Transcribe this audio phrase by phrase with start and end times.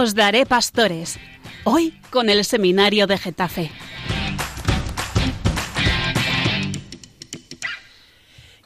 [0.00, 1.18] Os daré pastores.
[1.64, 3.70] Hoy con el seminario de Getafe.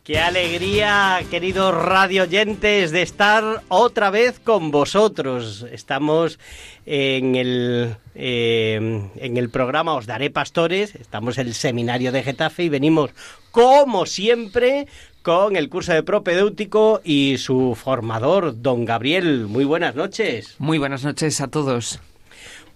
[0.04, 5.66] Qué alegría, queridos radio oyentes, de estar otra vez con vosotros.
[5.72, 6.38] Estamos
[6.86, 12.62] en el, eh, en el programa Os Daré Pastores, estamos en el seminario de Getafe
[12.62, 13.10] y venimos,
[13.50, 14.86] como siempre,
[15.24, 19.46] con el curso de propedéutico y su formador, don Gabriel.
[19.46, 20.54] Muy buenas noches.
[20.58, 21.98] Muy buenas noches a todos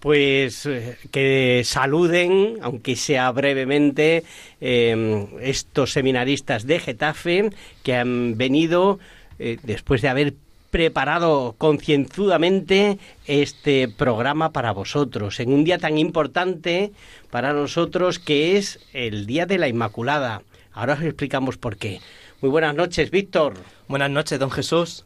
[0.01, 4.23] pues eh, que saluden, aunque sea brevemente,
[4.61, 7.51] em, estos seminaristas de Getafe
[7.83, 9.01] que han venido
[9.41, 10.35] eh, después de haber
[10.71, 16.93] preparado concienzudamente este programa para vosotros, en un día tan importante
[17.31, 20.43] para nosotros que es el Día de la Inmaculada.
[20.73, 22.01] Ahora os explicamos por qué.
[22.41, 23.55] Muy buenas noches, Víctor.
[23.89, 25.05] Buenas noches, don Jesús.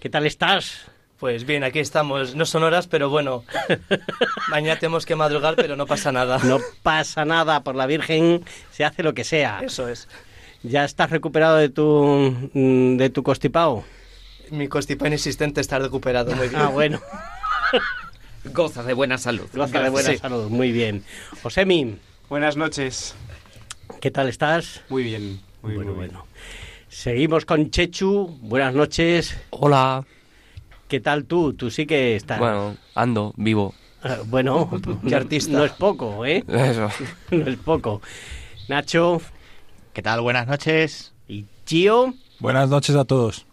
[0.00, 0.86] ¿Qué tal estás?
[1.18, 2.34] Pues bien, aquí estamos.
[2.34, 3.44] No son horas, pero bueno.
[4.50, 6.38] Mañana tenemos que madrugar, pero no pasa nada.
[6.42, 7.62] No pasa nada.
[7.62, 9.60] Por la Virgen se hace lo que sea.
[9.62, 10.08] Eso es.
[10.62, 13.84] ¿Ya estás recuperado de tu, mm, de tu constipado?
[14.50, 16.60] Mi constipado inexistente está recuperado muy bien.
[16.60, 17.00] Ah, bueno.
[18.52, 19.46] Goza de buena salud.
[19.54, 20.18] Goza de buena Sí.
[20.18, 20.48] salud.
[20.50, 21.04] Muy bien.
[21.42, 23.14] Josemi, Buenas noches.
[24.00, 24.82] ¿qué tal estás?
[24.88, 25.40] Muy bien.
[25.62, 26.12] Muy, bueno, muy bien.
[26.14, 26.26] bueno.
[26.94, 28.38] Seguimos con Chechu.
[28.40, 29.36] Buenas noches.
[29.50, 30.06] Hola.
[30.86, 31.52] ¿Qué tal tú?
[31.52, 32.38] Tú sí que estás.
[32.38, 33.74] Bueno, ando, vivo.
[34.04, 34.70] Eh, bueno,
[35.08, 35.52] Qué artista.
[35.52, 36.44] No es poco, ¿eh?
[36.46, 36.88] Eso.
[37.32, 38.00] No es poco.
[38.68, 39.20] Nacho
[39.92, 40.20] ¿Qué tal?
[40.20, 41.12] Buenas noches.
[41.26, 42.14] y Chio.
[42.38, 43.44] Buenas noches a todos.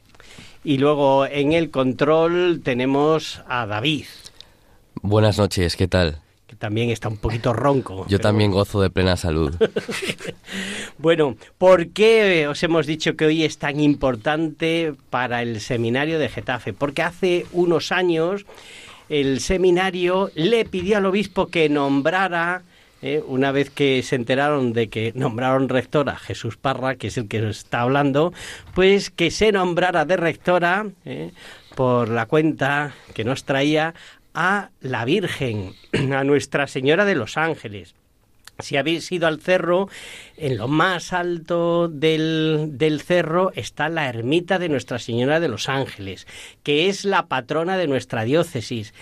[0.63, 4.05] Y luego en el control tenemos a David,
[5.01, 6.21] Buenas noches, ¿qué tal?
[6.51, 7.99] Que también está un poquito ronco.
[8.09, 9.55] Yo pero- también gozo de plena salud.
[10.97, 16.27] Bueno, ¿por qué os hemos dicho que hoy es tan importante para el seminario de
[16.29, 16.73] Getafe?
[16.73, 18.45] Porque hace unos años
[19.09, 22.61] el seminario le pidió al obispo que nombrara,
[23.01, 27.17] eh, una vez que se enteraron de que nombraron rectora a Jesús Parra, que es
[27.17, 28.31] el que nos está hablando,
[28.75, 31.31] pues que se nombrara de rectora, eh,
[31.75, 33.95] por la cuenta que nos traía,
[34.33, 35.73] a la Virgen,
[36.13, 37.95] a Nuestra Señora de los Ángeles.
[38.59, 39.89] Si habéis ido al cerro,
[40.37, 45.67] en lo más alto del, del cerro está la ermita de Nuestra Señora de los
[45.67, 46.27] Ángeles,
[46.61, 48.93] que es la patrona de nuestra diócesis.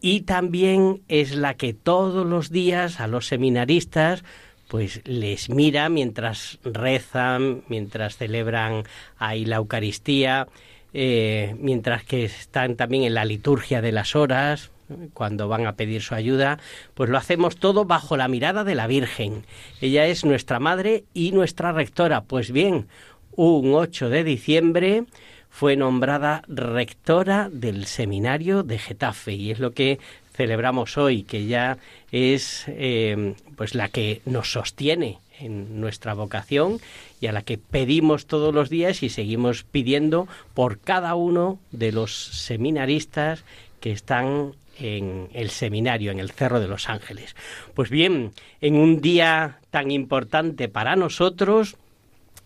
[0.00, 4.22] Y también es la que todos los días a los seminaristas
[4.70, 8.84] pues les mira mientras rezan, mientras celebran
[9.18, 10.46] ahí la Eucaristía,
[10.92, 14.70] eh, mientras que están también en la liturgia de las horas,
[15.12, 16.58] cuando van a pedir su ayuda,
[16.94, 19.44] pues lo hacemos todo bajo la mirada de la Virgen.
[19.80, 22.22] Ella es nuestra madre y nuestra rectora.
[22.22, 22.88] Pues bien,
[23.36, 25.04] un 8 de diciembre
[25.48, 29.98] fue nombrada rectora del seminario de Getafe y es lo que
[30.34, 31.78] celebramos hoy, que ya
[32.12, 36.80] es eh, pues la que nos sostiene en nuestra vocación
[37.20, 41.92] y a la que pedimos todos los días y seguimos pidiendo por cada uno de
[41.92, 43.44] los seminaristas
[43.80, 47.36] que están en el seminario, en el Cerro de los Ángeles.
[47.74, 51.76] Pues bien, en un día tan importante para nosotros,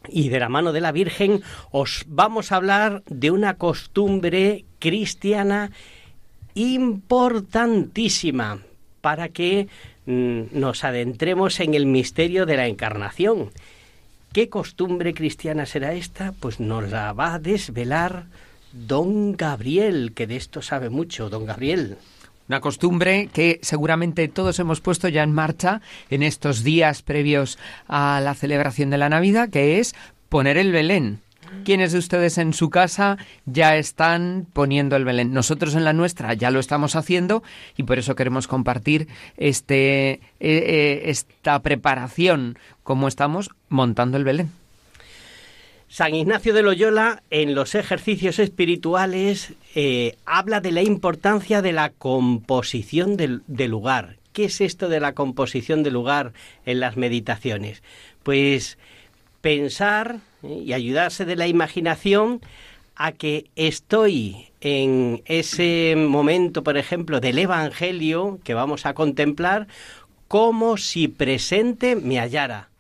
[0.09, 5.71] y de la mano de la Virgen os vamos a hablar de una costumbre cristiana
[6.55, 8.61] importantísima
[9.05, 9.69] para que
[10.07, 13.51] mm, nos adentremos en el misterio de la encarnación.
[14.33, 16.33] ¿Qué costumbre cristiana será esta?
[16.41, 18.25] Pues nos la va a desvelar
[18.73, 21.99] don Gabriel, que de esto sabe mucho, don Gabriel.
[22.49, 28.23] Una costumbre que seguramente todos hemos puesto ya en marcha en estos días previos a
[28.25, 29.95] la celebración de la Navidad, que es
[30.31, 31.21] poner el Belén.
[31.65, 33.17] ¿Quiénes de ustedes en su casa
[33.47, 35.33] ya están poniendo el Belén?
[35.33, 37.43] Nosotros en la nuestra ya lo estamos haciendo
[37.77, 44.51] y por eso queremos compartir este, eh, eh, esta preparación, cómo estamos montando el Belén.
[45.89, 51.91] San Ignacio de Loyola, en los ejercicios espirituales, eh, habla de la importancia de la
[51.91, 54.17] composición del, del lugar.
[54.33, 56.33] ¿Qué es esto de la composición del lugar
[56.67, 57.85] en las meditaciones?
[58.25, 58.77] Pues
[59.45, 60.63] pensar ¿eh?
[60.65, 62.41] y ayudarse de la imaginación
[62.97, 69.67] a que estoy en ese momento, por ejemplo, del Evangelio que vamos a contemplar,
[70.29, 72.71] como si presente me hallara.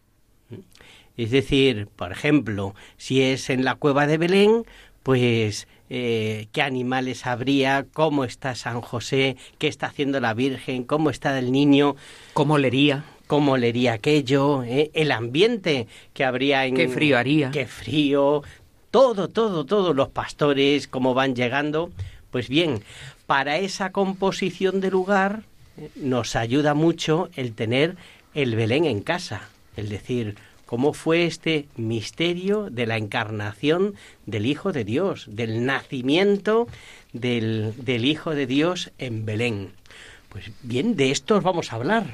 [1.19, 4.65] Es decir, por ejemplo, si es en la cueva de Belén,
[5.03, 11.11] pues eh, qué animales habría, cómo está San José, qué está haciendo la Virgen, cómo
[11.11, 11.95] está el niño,
[12.33, 13.05] ¿Cómo leería?
[13.27, 16.77] Cómo leería aquello, eh, el ambiente que habría en...
[16.77, 17.51] ¿Qué frío haría?
[17.51, 18.43] Qué frío,
[18.91, 21.91] todo, todo, todo, los pastores, cómo van llegando.
[22.31, 22.83] Pues bien,
[23.27, 25.43] para esa composición de lugar
[25.79, 27.97] eh, nos ayuda mucho el tener
[28.35, 30.37] el Belén en casa, es decir,
[30.67, 33.95] cómo fue este misterio de la encarnación
[34.27, 36.67] del Hijo de Dios, del nacimiento
[37.13, 39.71] del, del Hijo de Dios en Belén.
[40.31, 42.07] Pues bien, de esto os vamos a hablar.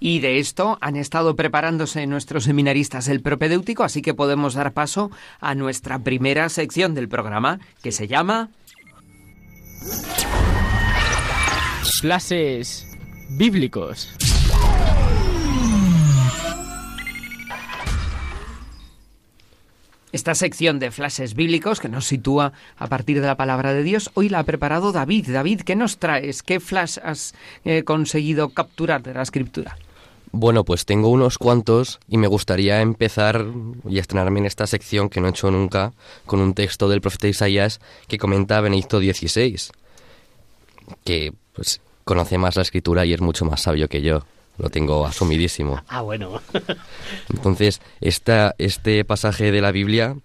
[0.00, 5.10] Y de esto han estado preparándose nuestros seminaristas del propedéutico, así que podemos dar paso
[5.40, 8.50] a nuestra primera sección del programa, que se llama
[12.00, 12.86] Clases
[13.30, 14.14] bíblicos.
[20.10, 24.10] Esta sección de flashes bíblicos que nos sitúa a partir de la palabra de Dios,
[24.14, 25.28] hoy la ha preparado David.
[25.30, 26.42] David, ¿qué nos traes?
[26.42, 27.34] ¿Qué flash has
[27.64, 29.76] eh, conseguido capturar de la escritura?
[30.32, 33.46] Bueno, pues tengo unos cuantos y me gustaría empezar
[33.88, 35.92] y estrenarme en esta sección que no he hecho nunca
[36.26, 39.58] con un texto del profeta Isaías que comenta Benedicto XVI,
[41.04, 44.24] que pues conoce más la escritura y es mucho más sabio que yo.
[44.58, 45.82] Lo tengo asumidísimo.
[45.88, 46.40] Ah, bueno.
[47.30, 50.16] Entonces, esta, este pasaje de la Biblia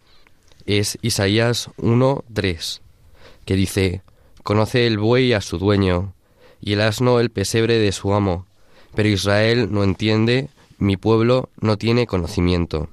[0.66, 2.82] es Isaías 1.3,
[3.46, 4.02] que dice,
[4.42, 6.14] Conoce el buey a su dueño,
[6.60, 8.46] y el asno el pesebre de su amo,
[8.96, 12.90] pero Israel no entiende, mi pueblo no tiene conocimiento.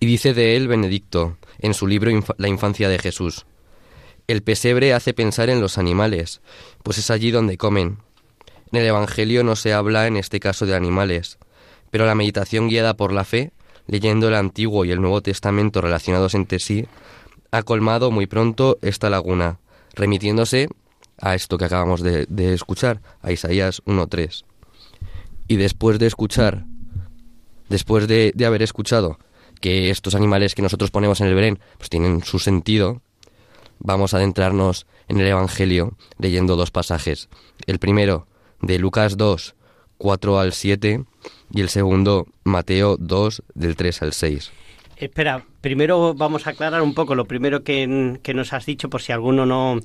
[0.00, 3.46] Y dice de él Benedicto, en su libro La infancia de Jesús,
[4.26, 6.40] El pesebre hace pensar en los animales,
[6.82, 7.98] pues es allí donde comen,
[8.72, 11.38] en el Evangelio no se habla en este caso de animales,
[11.90, 13.52] pero la meditación guiada por la fe,
[13.86, 16.86] leyendo el Antiguo y el Nuevo Testamento relacionados entre sí,
[17.52, 19.58] ha colmado muy pronto esta laguna,
[19.94, 20.68] remitiéndose
[21.20, 24.44] a esto que acabamos de, escuchar, a Isaías 1.3.
[25.48, 26.64] Y después de escuchar,
[27.68, 29.18] después de, de haber escuchado
[29.60, 33.00] que estos animales que nosotros ponemos en el Belén pues tienen su sentido,
[33.78, 37.28] vamos a adentrarnos en el Evangelio leyendo dos pasajes.
[37.66, 38.26] El primero,
[38.60, 39.54] de Lucas 2,
[39.98, 41.04] 4 al 7
[41.52, 44.52] y el segundo Mateo 2, del 3 al 6.
[44.96, 49.12] Espera, primero vamos a aclarar un poco lo primero que, nos has dicho por si
[49.12, 49.80] alguno no...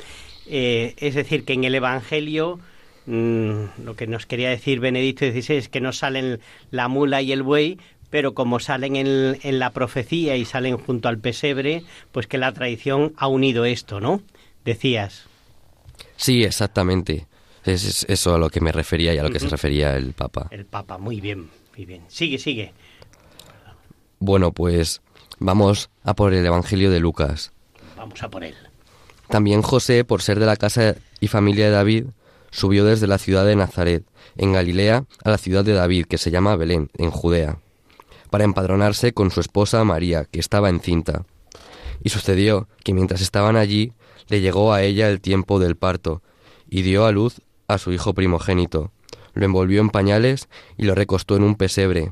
[0.48, 2.60] Eh, es decir, que en el Evangelio
[3.06, 6.40] mm, lo que nos quería decir Benedicto XVI es que no salen
[6.70, 11.08] la mula y el buey, pero como salen en, en, la profecía y salen junto
[11.08, 14.22] al pesebre, pues que la tradición ha unido esto, ¿no?
[14.66, 15.26] Decías.
[16.18, 17.28] Sí, exactamente.
[17.64, 20.48] Es, eso a lo que me refería y a lo que se refería el Papa.
[20.52, 22.04] El Papa, muy bien, muy bien.
[22.08, 22.74] Sigue, sigue.
[24.20, 25.02] Bueno, pues
[25.40, 27.52] vamos a por el Evangelio de Lucas.
[27.96, 28.56] Vamos a por él.
[29.30, 32.06] También José, por ser de la casa y familia de David,
[32.52, 34.06] subió desde la ciudad de Nazaret,
[34.38, 37.60] en Galilea, a la ciudad de David, que se llama Belén, en Judea,
[38.30, 41.26] para empadronarse con su esposa María, que estaba encinta.
[42.04, 43.94] Y sucedió que mientras estaban allí,
[44.28, 46.22] le llegó a ella el tiempo del parto,
[46.70, 48.92] y dio a luz a su hijo primogénito,
[49.34, 52.12] lo envolvió en pañales y lo recostó en un pesebre,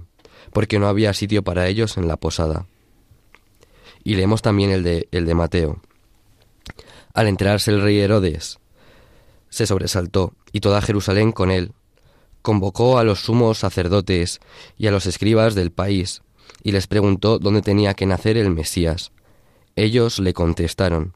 [0.53, 2.65] porque no había sitio para ellos en la posada.
[4.03, 5.81] Y leemos también el de, el de Mateo.
[7.13, 8.59] Al enterarse el rey Herodes,
[9.49, 11.73] se sobresaltó, y toda Jerusalén con él.
[12.41, 14.39] Convocó a los sumos sacerdotes
[14.77, 16.21] y a los escribas del país,
[16.63, 19.11] y les preguntó dónde tenía que nacer el Mesías.
[19.75, 21.13] Ellos le contestaron,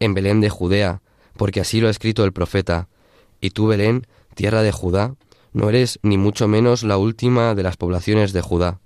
[0.00, 1.00] en Belén de Judea,
[1.36, 2.88] porque así lo ha escrito el profeta,
[3.40, 5.14] y tú, Belén, tierra de Judá,
[5.52, 8.80] no eres ni mucho menos la última de las poblaciones de Judá,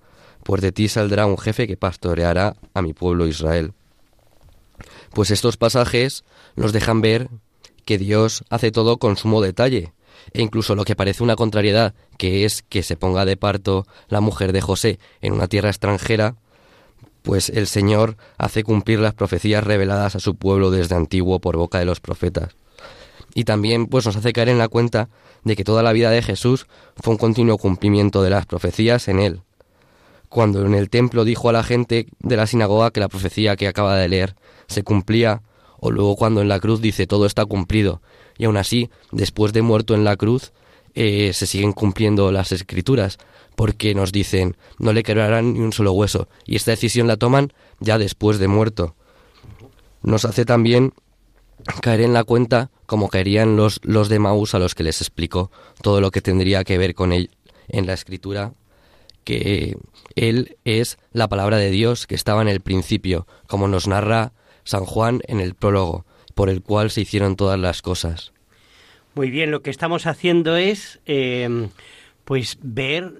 [0.44, 3.72] pues de ti saldrá un jefe que pastoreará a mi pueblo Israel.
[5.12, 6.24] Pues estos pasajes
[6.56, 7.28] nos dejan ver
[7.88, 9.94] que Dios hace todo con sumo detalle,
[10.34, 14.20] e incluso lo que parece una contrariedad, que es que se ponga de parto la
[14.20, 16.36] mujer de José en una tierra extranjera,
[17.22, 21.78] pues el Señor hace cumplir las profecías reveladas a su pueblo desde antiguo por boca
[21.78, 22.56] de los profetas
[23.32, 25.08] y también pues nos hace caer en la cuenta
[25.44, 29.18] de que toda la vida de Jesús fue un continuo cumplimiento de las profecías en
[29.18, 29.40] él.
[30.28, 33.66] Cuando en el templo dijo a la gente de la sinagoga que la profecía que
[33.66, 35.40] acaba de leer se cumplía,
[35.80, 38.02] o luego cuando en la cruz dice todo está cumplido,
[38.36, 40.52] y aún así, después de muerto en la cruz,
[40.94, 43.18] eh, se siguen cumpliendo las escrituras,
[43.56, 47.52] porque nos dicen no le quebrarán ni un solo hueso, y esta decisión la toman
[47.80, 48.94] ya después de muerto.
[50.02, 50.92] Nos hace también
[51.80, 55.50] caer en la cuenta como caerían los, los de Maús a los que les explicó
[55.82, 57.30] todo lo que tendría que ver con él
[57.68, 58.52] en la escritura,
[59.24, 59.76] que
[60.14, 64.32] él es la palabra de Dios que estaba en el principio, como nos narra
[64.68, 68.34] San Juan en el prólogo, por el cual se hicieron todas las cosas.
[69.14, 71.70] Muy bien, lo que estamos haciendo es eh,
[72.26, 73.14] pues ver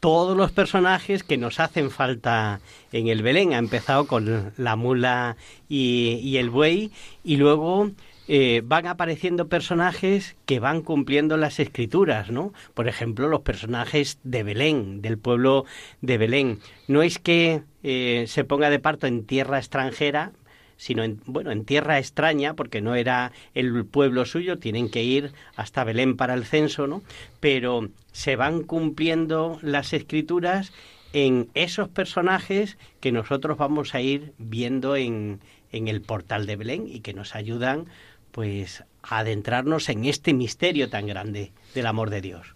[0.00, 2.60] todos los personajes que nos hacen falta
[2.92, 3.54] en el Belén.
[3.54, 6.90] Ha empezado con la mula y, el buey
[7.24, 7.90] y luego
[8.28, 12.52] eh, van apareciendo personajes que van cumpliendo las escrituras, ¿no?
[12.74, 15.64] Por ejemplo, los personajes de Belén, del pueblo
[16.02, 16.58] de Belén.
[16.86, 20.32] No es que eh, se ponga de parto en tierra extranjera,
[20.80, 25.32] sino en, bueno, en tierra extraña, porque no era el pueblo suyo, tienen que ir
[25.54, 27.02] hasta Belén para el censo, ¿no?
[27.38, 30.72] Pero se van cumpliendo las escrituras
[31.12, 36.86] en esos personajes que nosotros vamos a ir viendo en, en el portal de Belén
[36.88, 37.84] y que nos ayudan
[38.30, 42.54] pues a adentrarnos en este misterio tan grande del amor de Dios.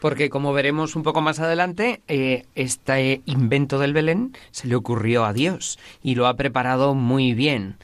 [0.00, 5.24] Porque como veremos un poco más adelante, eh, este invento del Belén se le ocurrió
[5.24, 7.76] a Dios y lo ha preparado muy bien.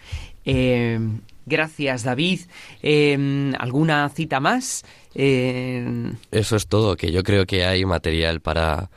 [0.44, 0.98] Eh,
[1.46, 2.40] gracias, David.
[2.82, 4.84] Eh, ¿Alguna cita más?
[5.14, 8.90] Eso es todo, que yo creo que hay material para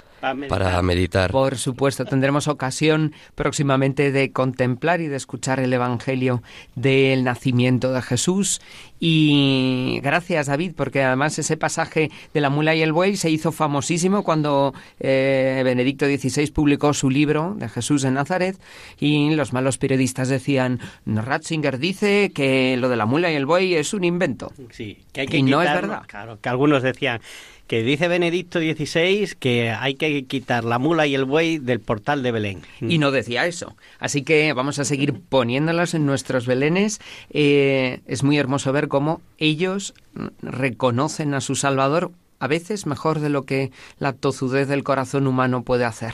[0.49, 1.31] para meditar.
[1.31, 6.41] Por supuesto, tendremos ocasión próximamente de contemplar y de escuchar el Evangelio
[6.75, 8.61] del nacimiento de Jesús.
[8.99, 13.51] Y gracias, David, porque además ese pasaje de la mula y el buey se hizo
[13.51, 18.57] famosísimo cuando eh, Benedicto XVI publicó su libro de Jesús en Nazaret
[18.99, 23.75] y los malos periodistas decían, Ratzinger dice que lo de la mula y el buey
[23.75, 24.51] es un invento.
[24.71, 26.03] Sí, que hay que y no es verdad.
[26.07, 27.21] Claro, que algunos decían
[27.67, 32.23] que dice Benedicto XVI que hay que quitar la mula y el buey del portal
[32.23, 32.61] de Belén.
[32.81, 33.75] Y no decía eso.
[33.99, 36.99] Así que vamos a seguir poniéndolos en nuestros belenes.
[37.29, 39.93] Eh, es muy hermoso ver cómo ellos
[40.41, 45.63] reconocen a su Salvador a veces mejor de lo que la tozudez del corazón humano
[45.63, 46.13] puede hacer.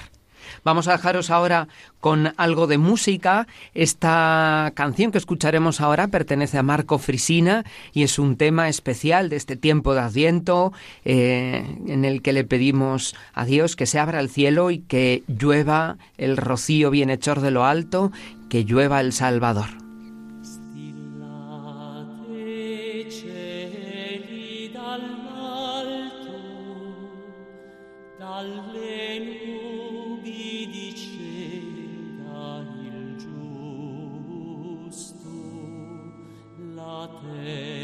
[0.63, 1.67] Vamos a dejaros ahora
[1.99, 3.47] con algo de música.
[3.73, 9.37] Esta canción que escucharemos ahora pertenece a Marco Frisina y es un tema especial de
[9.37, 10.73] este tiempo de Adviento
[11.05, 15.23] eh, en el que le pedimos a Dios que se abra el cielo y que
[15.27, 18.11] llueva el rocío bienhechor de lo alto,
[18.49, 19.82] que llueva el Salvador.
[37.07, 37.82] te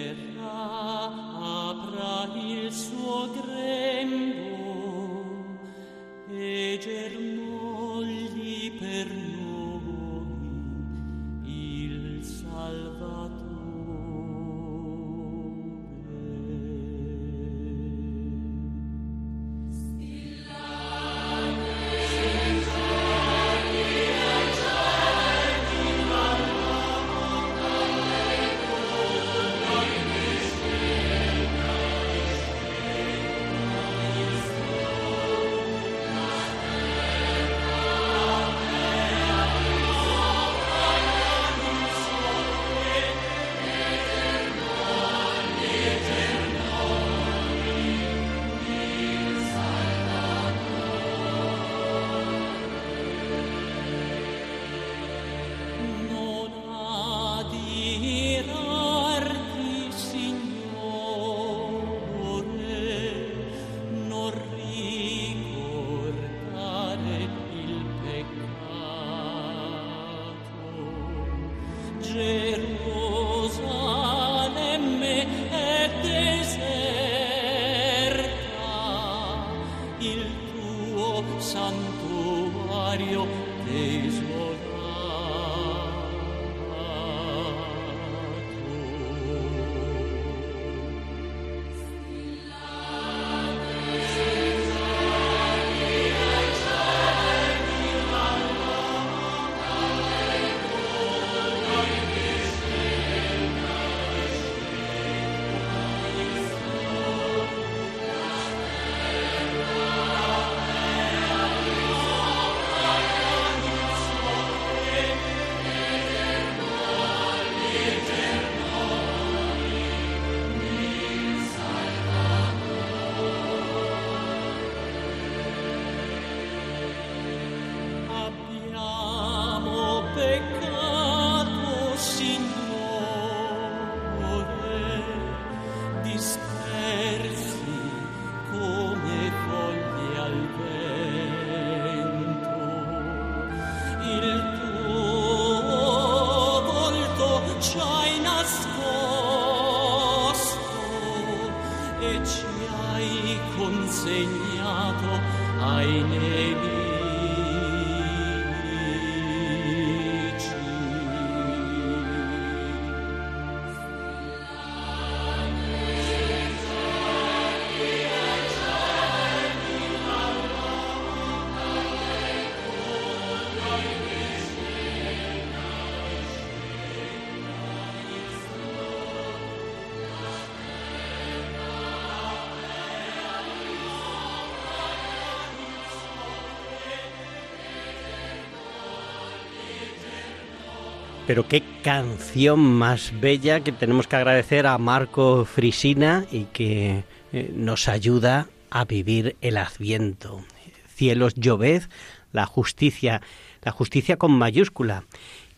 [191.29, 197.51] Pero qué canción más bella que tenemos que agradecer a Marco Frisina y que eh,
[197.53, 200.43] nos ayuda a vivir el Adviento.
[200.87, 201.83] Cielos lloved,
[202.31, 203.21] la justicia,
[203.61, 205.03] la justicia con mayúscula,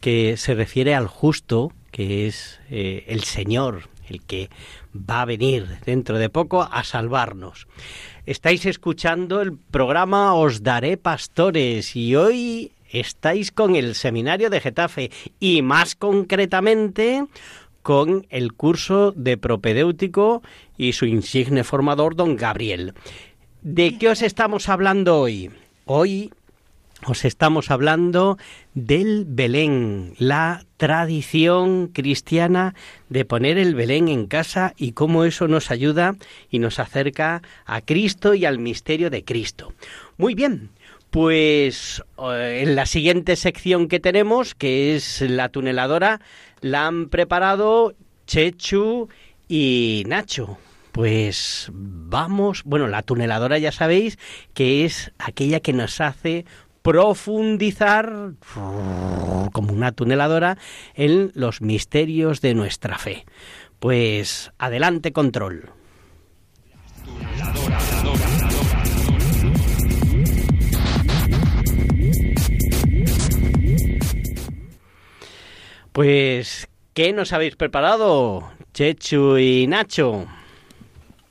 [0.02, 4.50] que se refiere al justo, que es eh, el Señor, el que
[4.94, 7.70] va a venir dentro de poco a salvarnos.
[8.26, 15.12] Estáis escuchando el programa Os Daré Pastores y hoy estáis con el seminario de Getafe
[15.40, 17.26] y más concretamente
[17.82, 20.42] con el curso de propedéutico
[20.78, 22.94] y su insigne formador, don Gabriel.
[23.62, 25.52] ¿De qué os estamos hablando hoy?
[25.86, 26.32] Hoy
[27.06, 28.38] os estamos hablando
[28.76, 32.76] del Belén, la tradición cristiana
[33.10, 36.16] de poner el Belén en casa y cómo eso nos ayuda
[36.52, 39.74] y nos acerca a Cristo y al misterio de Cristo.
[40.18, 40.70] Muy bien,
[41.12, 46.22] pues eh, en la siguiente sección que tenemos, que es la tuneladora,
[46.62, 47.94] la han preparado
[48.26, 49.10] Chechu
[49.48, 50.58] y Nacho.
[50.94, 54.18] Pues vamos, bueno, la tuneladora ya sabéis
[54.54, 56.46] que es aquella que nos hace
[56.82, 58.34] profundizar
[59.52, 60.58] como una tuneladora
[60.96, 63.26] en los misterios de nuestra fe.
[63.80, 65.72] Pues adelante control.
[75.92, 80.26] Pues, ¿qué nos habéis preparado, Chechu y Nacho?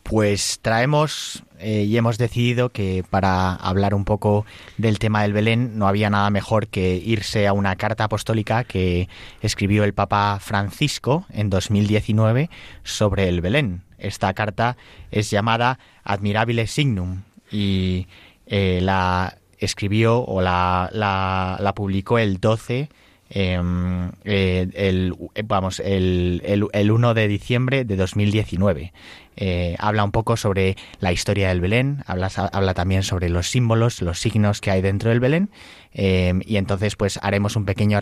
[0.02, 4.44] Pues traemos eh, y hemos decidido que para hablar un poco
[4.76, 9.08] del tema del Belén no había nada mejor que irse a una carta apostólica que
[9.40, 12.50] escribió el Papa Francisco en 2019
[12.82, 13.82] sobre el Belén.
[13.98, 14.76] Esta carta
[15.10, 18.08] es llamada Admirabile Signum y
[18.46, 22.88] eh, la escribió o la, la, publicó el 12
[23.32, 28.92] Em, eh, el, eh, vamos, el, el, 1 de diciembre de 2019.
[29.36, 34.02] Eh, habla un poco sobre la historia del Belén, habla, habla también sobre los símbolos,
[34.02, 35.48] los signos que hay dentro del Belén,
[35.92, 38.00] em, y entonces pues haremos un pequeño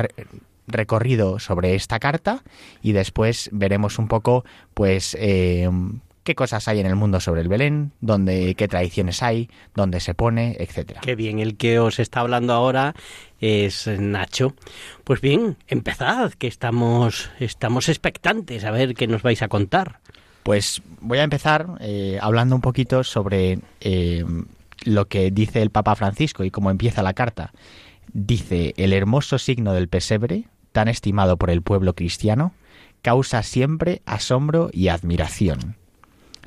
[0.66, 2.42] recorrido sobre esta carta
[2.82, 7.48] y después veremos un poco pues em, qué cosas hay en el mundo sobre el
[7.48, 11.00] Belén, dónde, qué tradiciones hay, dónde se pone, etcétera.
[11.00, 12.94] Qué bien, el que os está hablando ahora
[13.40, 14.54] es Nacho.
[15.04, 20.00] Pues bien, empezad, que estamos, estamos expectantes a ver qué nos vais a contar.
[20.42, 24.22] Pues voy a empezar eh, hablando un poquito sobre eh,
[24.84, 27.52] lo que dice el Papa Francisco y cómo empieza la carta.
[28.12, 32.52] Dice, el hermoso signo del pesebre, tan estimado por el pueblo cristiano,
[33.00, 35.78] causa siempre asombro y admiración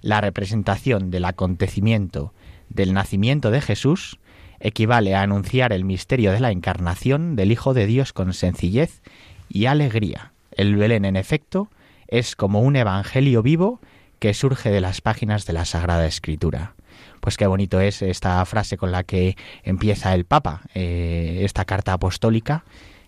[0.01, 2.33] la representación del acontecimiento
[2.69, 4.19] del nacimiento de Jesús
[4.59, 9.01] equivale a anunciar el misterio de la encarnación del Hijo de Dios con sencillez
[9.49, 10.33] y alegría.
[10.51, 11.69] El Belén, en efecto,
[12.07, 13.81] es como un evangelio vivo
[14.19, 16.75] que surge de las páginas de la Sagrada Escritura.
[17.21, 21.93] Pues qué bonito es esta frase con la que empieza el Papa, eh, esta carta
[21.93, 22.63] apostólica,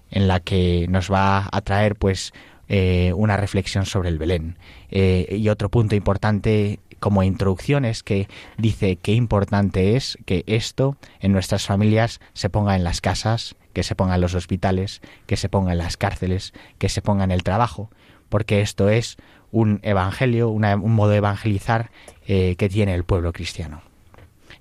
[0.09, 2.33] en la que nos va a traer pues
[2.69, 4.57] eh, una reflexión sobre el Belén.
[4.89, 10.95] Eh, y otro punto importante como introducción es que dice qué importante es que esto
[11.19, 15.35] en nuestras familias se ponga en las casas, que se ponga en los hospitales, que
[15.35, 17.89] se ponga en las cárceles, que se ponga en el trabajo,
[18.29, 19.17] porque esto es
[19.51, 21.91] un evangelio, un modo de evangelizar
[22.25, 23.81] eh, que tiene el pueblo cristiano.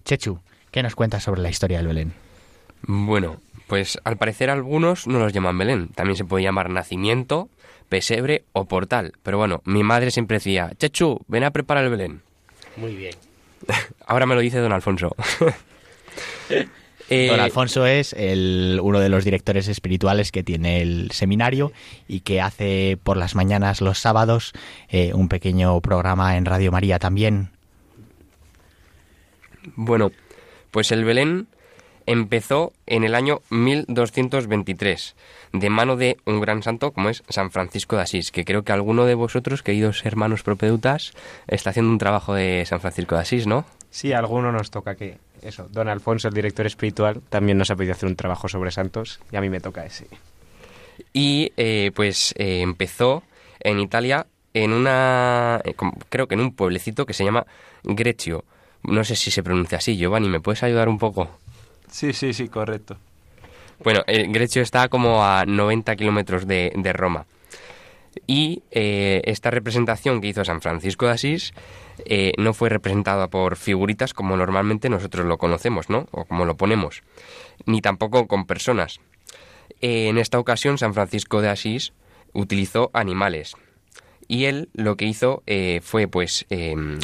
[0.05, 2.13] Chechu, ¿qué nos cuentas sobre la historia del Belén?
[2.83, 3.37] Bueno,
[3.69, 7.49] pues al parecer algunos no los llaman Belén, también se puede llamar nacimiento,
[7.93, 9.13] pesebre o portal.
[9.23, 12.23] Pero bueno, mi madre siempre decía, Chechu, ven a preparar el Belén.
[12.79, 13.15] Muy bien.
[14.07, 15.15] Ahora me lo dice don Alfonso.
[17.09, 21.73] Eh, don Alfonso es el, uno de los directores espirituales que tiene el seminario
[22.09, 24.53] y que hace por las mañanas los sábados
[24.89, 27.51] eh, un pequeño programa en Radio María también.
[29.75, 30.13] Bueno,
[30.71, 31.49] pues el Belén
[32.13, 35.17] empezó en el año 1223,
[35.53, 38.73] de mano de un gran santo como es San Francisco de Asís, que creo que
[38.73, 41.13] alguno de vosotros, queridos hermanos propeutas,
[41.49, 43.65] está haciendo un trabajo de San Francisco de Asís, ¿no?
[43.91, 45.69] Sí, a alguno nos toca que eso.
[45.71, 49.37] Don Alfonso, el director espiritual, también nos ha pedido hacer un trabajo sobre santos y
[49.37, 50.07] a mí me toca ese.
[51.13, 53.23] Y eh, pues eh, empezó
[53.61, 55.75] en Italia en una, eh,
[56.09, 57.47] creo que en un pueblecito que se llama
[57.85, 58.45] Greccio.
[58.83, 61.31] No sé si se pronuncia así, Giovanni, ¿me puedes ayudar un poco?
[61.93, 62.97] Sí, sí, sí, correcto.
[63.85, 67.27] Bueno, el Grecio está como a 90 kilómetros de, Roma.
[68.27, 71.55] Y eh, esta representación que hizo San Francisco de Asís
[72.05, 76.09] eh, no fue representada por figuritas como normalmente nosotros lo conocemos, ¿no?
[76.11, 77.03] O como lo ponemos.
[77.67, 79.01] Ni tampoco con personas.
[79.81, 81.93] Eh, en esta ocasión, San Francisco de Asís
[82.33, 83.55] utilizó animales.
[84.29, 86.47] Y él lo que hizo eh, fue, pues...
[86.51, 86.99] em,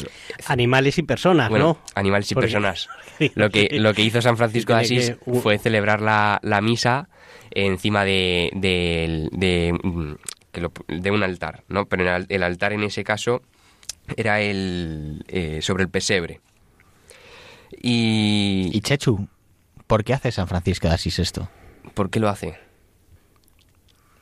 [0.47, 1.79] Animales y personas, bueno, ¿no?
[1.95, 2.87] animales y Porque- personas.
[3.35, 7.09] Lo que, lo que hizo San Francisco de Asís que- fue celebrar la, la misa
[7.51, 10.13] encima de, de, de, mm,
[10.87, 11.85] de un altar, ¿no?
[11.87, 13.41] Pero el, al- el altar en ese caso
[14.15, 16.39] era el eh, sobre el pesebre.
[17.81, 19.27] Y, Y Chechu,
[19.87, 21.49] ¿por qué hace San Francisco de Asís esto?
[21.93, 22.57] ¿Por qué lo hace?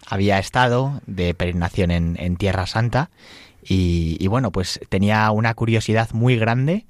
[0.07, 3.09] Había estado de peregrinación en, en Tierra Santa
[3.69, 6.85] y, bueno, pues tenía una curiosidad muy grande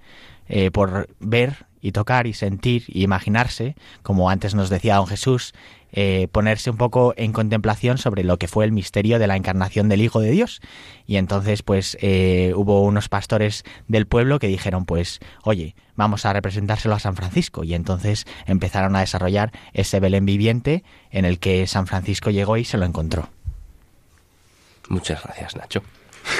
[0.47, 5.53] eh, por ver y tocar y sentir y imaginarse, como antes nos decía don Jesús,
[5.93, 9.87] eh, ponerse un poco en contemplación sobre lo que fue el misterio de la encarnación
[9.87, 10.59] del Hijo de Dios.
[11.05, 16.33] Y entonces, pues, eh, hubo unos pastores del pueblo que dijeron, pues, oye, vamos a
[16.33, 17.63] representárselo a San Francisco.
[17.63, 22.65] Y entonces empezaron a desarrollar ese Belén viviente en el que San Francisco llegó y
[22.65, 23.29] se lo encontró.
[24.89, 25.81] Muchas gracias, Nacho.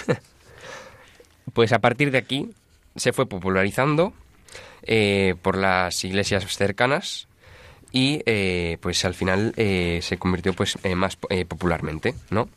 [1.54, 2.50] pues a partir de aquí
[2.98, 4.14] se fue popularizando
[4.90, 7.28] eh, por las iglesias cercanas
[7.92, 12.48] y eh, pues al final eh, se convirtió pues más popularmente, ¿no?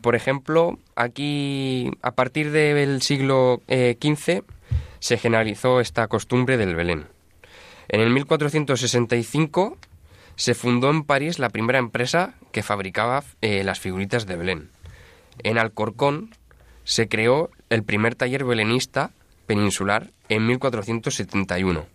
[0.00, 4.42] Por ejemplo, aquí a partir del siglo XV
[4.98, 7.06] se generalizó esta costumbre del Belén.
[7.88, 9.78] En el 1465
[10.34, 14.70] se fundó en París la primera empresa que fabricaba las figuritas de Belén.
[15.44, 16.34] En Alcorcón
[16.84, 19.12] se creó el primer taller belenista
[19.48, 21.86] peninsular en 1471.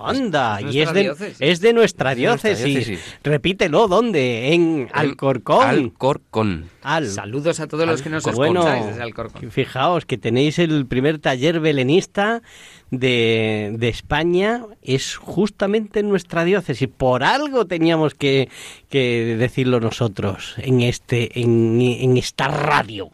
[0.00, 1.36] Anda, Es y es nuestra de, diócesis.
[1.40, 2.86] es de nuestra Es de nuestra diócesis.
[2.86, 3.18] diócesis.
[3.24, 4.52] Repítelo, ¿dónde?
[4.52, 5.66] En Alcorcón.
[5.66, 6.68] Alcorcón.
[6.82, 9.50] Al- Saludos a todos los que nos Bueno, escucháis desde Alcorcón.
[9.50, 12.42] fijaos que tenéis el primer taller belenista
[12.90, 16.86] de, de España, es justamente en nuestra diócesis.
[16.94, 18.50] Por algo teníamos que,
[18.90, 23.08] que decirlo nosotros en, este, en, en esta radio.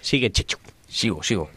[0.00, 0.58] Sigue, Chechu.
[0.86, 1.50] Sigo, sigo.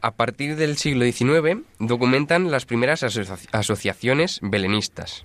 [0.00, 5.24] A partir del siglo XIX documentan las primeras asocia- asociaciones belenistas.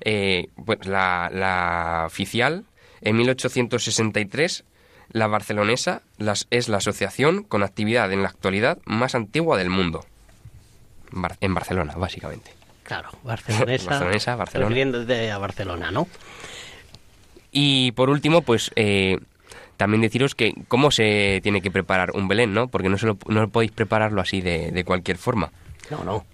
[0.00, 2.64] Eh, pues la, la oficial,
[3.00, 4.64] en 1863,
[5.10, 10.04] la barcelonesa las- es la asociación con actividad en la actualidad más antigua del mundo.
[11.10, 12.52] Bar- en Barcelona, básicamente.
[12.84, 13.86] Claro, barcelonesa.
[13.90, 15.34] Barcelonesa, Barcelona.
[15.34, 16.08] a Barcelona, ¿no?
[17.50, 19.18] Y por último, pues eh,
[19.76, 22.68] también deciros que cómo se tiene que preparar un Belén, ¿no?
[22.68, 25.50] Porque no, se lo- no podéis prepararlo así de, de cualquier forma.
[25.90, 26.24] No, no.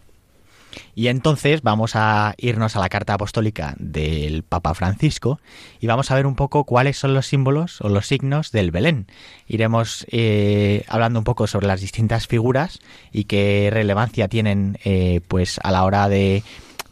[0.94, 5.40] Y entonces vamos a irnos a la carta apostólica del Papa Francisco
[5.80, 9.06] y vamos a ver un poco cuáles son los símbolos o los signos del Belén.
[9.46, 12.80] Iremos eh, hablando un poco sobre las distintas figuras
[13.12, 16.42] y qué relevancia tienen eh, pues a la hora de,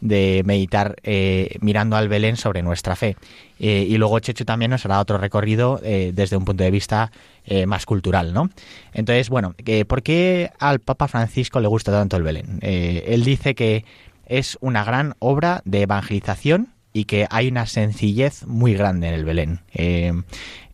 [0.01, 3.15] de meditar eh, mirando al Belén sobre nuestra fe.
[3.59, 7.11] Eh, y luego Checho también nos hará otro recorrido eh, desde un punto de vista
[7.45, 8.49] eh, más cultural, ¿no?
[8.93, 9.55] Entonces, bueno,
[9.87, 12.59] ¿por qué al Papa Francisco le gusta tanto el Belén?
[12.61, 13.85] Él dice que
[14.25, 19.25] es una gran obra de evangelización y que hay una sencillez muy grande en el
[19.25, 19.61] Belén.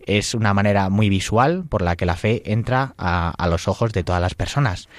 [0.06, 3.94] Es una manera muy visual por la que la fe entra a, a los ojos
[3.94, 4.90] de todas las personas.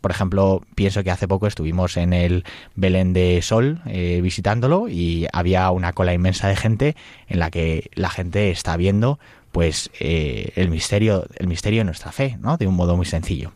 [0.00, 5.26] Por ejemplo, pienso que hace poco estuvimos en el Belén de Sol eh, visitándolo y
[5.32, 6.96] había una cola inmensa de gente
[7.28, 9.18] en la que la gente está viendo
[9.52, 12.56] pues eh, el misterio el misterio de nuestra fe, ¿no?
[12.56, 13.52] De un modo muy sencillo.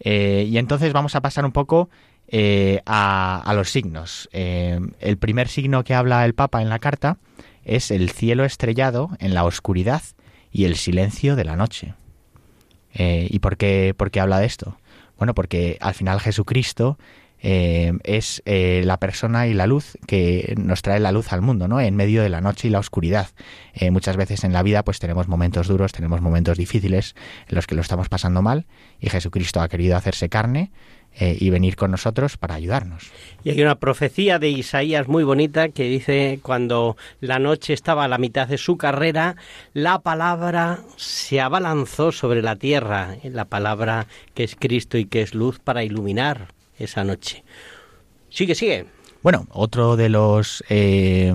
[0.00, 1.90] Eh, y entonces vamos a pasar un poco
[2.28, 4.28] eh, a, a los signos.
[4.32, 7.18] El primer signo que habla el Papa en la carta
[7.64, 10.02] es el cielo estrellado en la oscuridad
[10.52, 11.94] y el silencio de la noche.
[12.94, 14.76] ¿Y por qué, por qué habla de esto?
[15.18, 16.96] Bueno, porque al final Jesucristo
[17.40, 21.68] eh, es eh, la persona y la luz que nos trae la luz al mundo,
[21.68, 21.80] ¿no?
[21.80, 23.28] En medio de la noche y la oscuridad.
[23.74, 27.14] Eh, muchas veces en la vida pues tenemos momentos duros, tenemos momentos difíciles
[27.48, 28.66] en los que lo estamos pasando mal
[28.98, 30.72] y Jesucristo ha querido hacerse carne
[31.14, 33.10] eh, y venir con nosotros para ayudarnos.
[33.42, 38.08] Y hay una profecía de Isaías muy bonita que dice cuando la noche estaba a
[38.08, 39.36] la mitad de su carrera,
[39.74, 45.34] la palabra se abalanzó sobre la tierra, la palabra que es Cristo y que es
[45.34, 47.42] luz para iluminar esa noche.
[48.30, 48.86] Sigue, sigue.
[49.22, 51.34] Bueno, otro de los eh,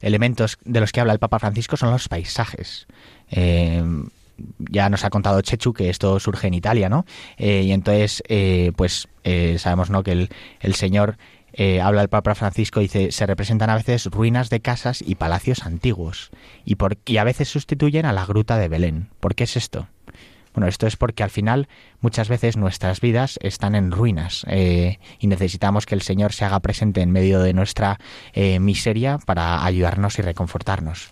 [0.00, 2.86] elementos de los que habla el Papa Francisco son los paisajes.
[3.30, 3.82] Eh,
[4.58, 7.04] ya nos ha contado Chechu que esto surge en Italia, ¿no?
[7.36, 10.02] Eh, y entonces, eh, pues eh, sabemos, ¿no?
[10.02, 10.28] Que
[10.60, 11.16] el, Señor
[11.52, 15.66] eh, habla el Papa Francisco dice se representan a veces ruinas de casas y palacios
[15.66, 16.30] antiguos
[16.64, 19.08] y, por, y a veces sustituyen a la gruta de Belén.
[19.18, 19.88] ¿Por qué es esto?
[20.54, 21.68] Bueno, esto es porque al final
[22.00, 26.60] muchas veces nuestras vidas están en ruinas eh, y necesitamos que el Señor se haga
[26.60, 27.98] presente en medio de nuestra
[28.60, 31.10] miseria para ayudarnos y reconfortarnos.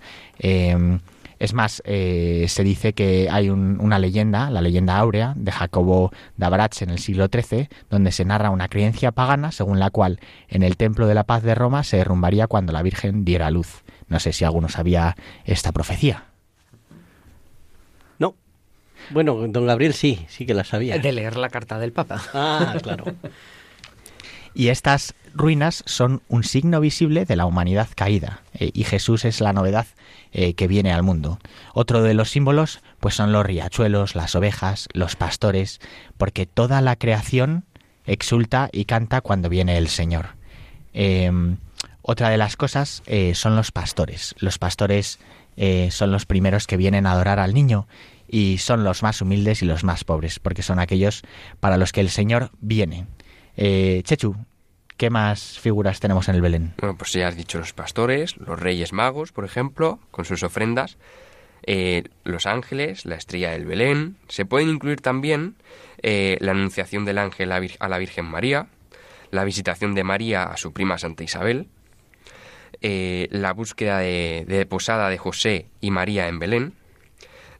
[1.44, 6.12] Es más, eh, se dice que hay un- una leyenda, la leyenda áurea, de Jacobo
[6.36, 10.62] d'Abrach en el siglo XIII, donde se narra una creencia pagana según la cual en
[10.62, 13.84] el Templo de la Paz de Roma se derrumbaría cuando la Virgen diera luz.
[14.08, 16.24] No sé si alguno sabía esta profecía.
[18.18, 18.34] No.
[19.10, 20.98] Bueno, don Gabriel sí, sí que la sabía.
[20.98, 22.22] De leer la carta del Papa.
[22.34, 23.04] Ah, claro.
[24.56, 29.40] Y estas ruinas son un signo visible de la humanidad caída, eh, y Jesús es
[29.40, 29.86] la novedad
[30.34, 31.38] eh, que viene al mundo.
[31.72, 35.80] Otro de los símbolos, pues son los riachuelos, las ovejas, los pastores,
[36.18, 37.64] porque toda la creación
[38.06, 40.36] exulta y canta cuando viene el Señor.
[40.92, 41.30] Eh,
[42.02, 44.34] otra de las cosas eh, son los pastores.
[44.38, 45.18] Los pastores
[45.56, 47.86] eh, son los primeros que vienen a adorar al niño
[48.28, 51.22] y son los más humildes y los más pobres, porque son aquellos
[51.60, 53.06] para los que el Señor viene.
[53.56, 54.36] Chechu,
[54.96, 56.74] ¿qué más figuras tenemos en el Belén?
[56.78, 60.96] Bueno, pues ya has dicho los pastores, los reyes magos, por ejemplo, con sus ofrendas,
[61.66, 64.16] eh, los ángeles, la estrella del Belén.
[64.28, 65.56] Se pueden incluir también
[66.02, 68.68] eh, la anunciación del ángel a, la Virgen María,
[69.30, 71.68] la visitación de María a su prima Santa Isabel,
[72.80, 76.74] eh, la búsqueda de, de posada de José y María en Belén,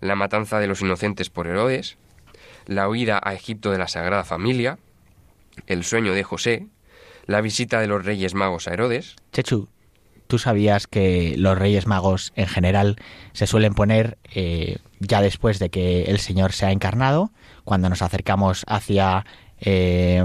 [0.01, 1.97] la matanza de los inocentes por Herodes,
[2.67, 4.79] la huida a Egipto de la Sagrada Familia,
[5.67, 6.67] el sueño de José,
[7.27, 9.17] la visita de los Reyes Magos a Herodes.
[9.33, 9.69] Chechu,
[10.27, 12.97] ¿tú sabías que los Reyes Magos en general
[13.33, 17.31] se suelen poner eh, ya después de que el Señor se ha encarnado,
[17.65, 19.25] cuando nos acercamos hacia
[19.61, 20.23] eh,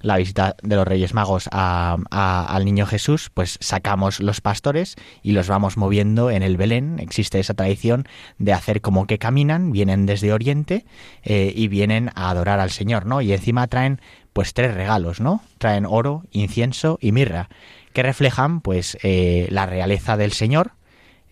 [0.00, 4.94] la visita de los Reyes Magos a- a- al niño Jesús, pues sacamos los pastores
[5.24, 7.00] y los vamos moviendo en el Belén.
[7.00, 8.06] Existe esa tradición
[8.38, 10.84] de hacer como que caminan, vienen desde Oriente
[11.24, 13.20] eh, y vienen a adorar al Señor, ¿no?
[13.22, 14.00] Y encima traen
[14.32, 15.42] pues tres regalos, ¿no?
[15.58, 17.48] Traen oro, incienso y mirra,
[17.92, 20.72] que reflejan pues eh, la realeza del Señor,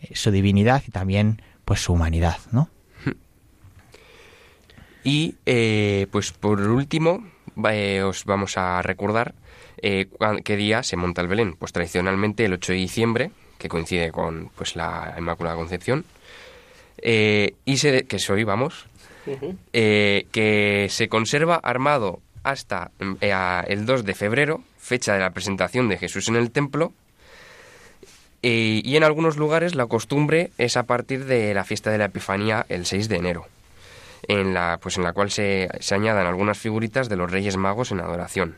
[0.02, 2.70] eh, su divinidad y también pues su humanidad, ¿no?
[5.04, 7.24] Y eh, pues por último
[7.70, 9.36] eh, os vamos a recordar
[9.80, 10.08] eh,
[10.44, 11.54] qué día se monta el Belén.
[11.54, 16.04] Pues tradicionalmente el 8 de diciembre, que coincide con pues la Inmaculada Concepción,
[16.98, 18.86] eh, y se, que es hoy, vamos,
[19.72, 25.30] eh, que se conserva armado hasta mm, eh, el 2 de febrero, fecha de la
[25.30, 26.92] presentación de Jesús en el templo,
[28.42, 32.04] eh, y en algunos lugares la costumbre es a partir de la fiesta de la
[32.06, 33.46] Epifanía el 6 de enero,
[34.28, 37.90] en la, pues en la cual se, se añadan algunas figuritas de los Reyes Magos
[37.90, 38.56] en adoración.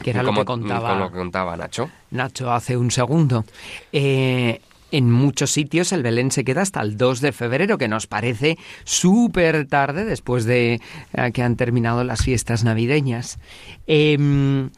[0.00, 1.90] Que era lo que contaba como lo que contaba Nacho.
[2.10, 3.44] Nacho hace un segundo.
[3.92, 4.60] Eh,
[4.92, 8.58] en muchos sitios el Belén se queda hasta el 2 de febrero, que nos parece
[8.84, 10.80] súper tarde después de
[11.14, 13.40] eh, que han terminado las fiestas navideñas.
[13.86, 14.70] Em,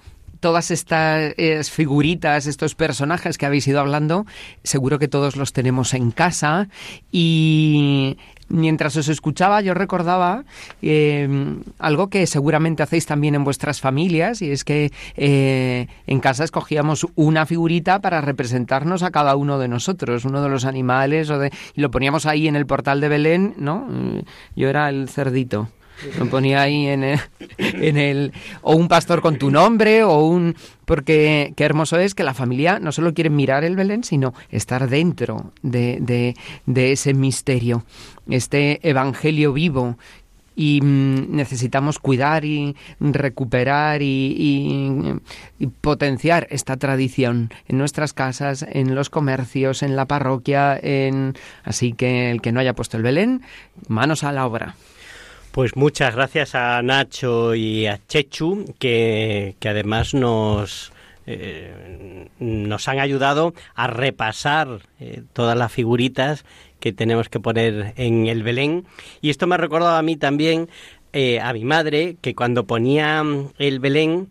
[0.45, 4.27] todas estas figuritas, estos personajes que habéis ido hablando,
[4.63, 6.69] seguro que todos los tenemos en casa
[7.11, 8.19] y
[8.51, 10.45] mientras os escuchaba yo recordaba
[10.83, 11.27] eh,
[11.79, 17.07] algo que seguramente hacéis también en vuestras familias y es que eh, en casa escogíamos
[17.15, 21.53] una figurita para representarnos a cada uno de nosotros, uno de los animales o de,
[21.75, 23.89] y lo poníamos ahí en el portal de Belén, ¿no?
[24.55, 25.71] Yo era el cerdito.
[26.19, 27.05] Lo ponía ahí en
[27.99, 28.33] el.
[28.63, 30.55] O un pastor con tu nombre, o un...
[30.85, 34.89] Porque qué hermoso es que la familia no solo quiere mirar el Belén, sino estar
[34.89, 36.35] dentro de, de,
[36.67, 37.85] de ese misterio,
[38.29, 39.97] este evangelio vivo.
[40.57, 45.15] Y mm, necesitamos cuidar y recuperar y-
[45.59, 51.35] y potenciar esta tradición en nuestras casas, en los comercios, en la parroquia, en...
[51.65, 53.43] Así que el que no haya puesto el Belén,
[53.89, 54.77] manos a la obra.
[55.55, 60.93] Pues muchas gracias a Nacho y a Chechu, que, que además nos,
[61.29, 66.45] eh, nos han ayudado a repasar eh, todas las figuritas
[66.81, 68.85] que tenemos que poner en el Belén.
[69.21, 70.69] Y esto me ha recordado a mí también,
[71.13, 73.23] eh, a mi madre, que cuando ponía
[73.57, 74.31] el Belén,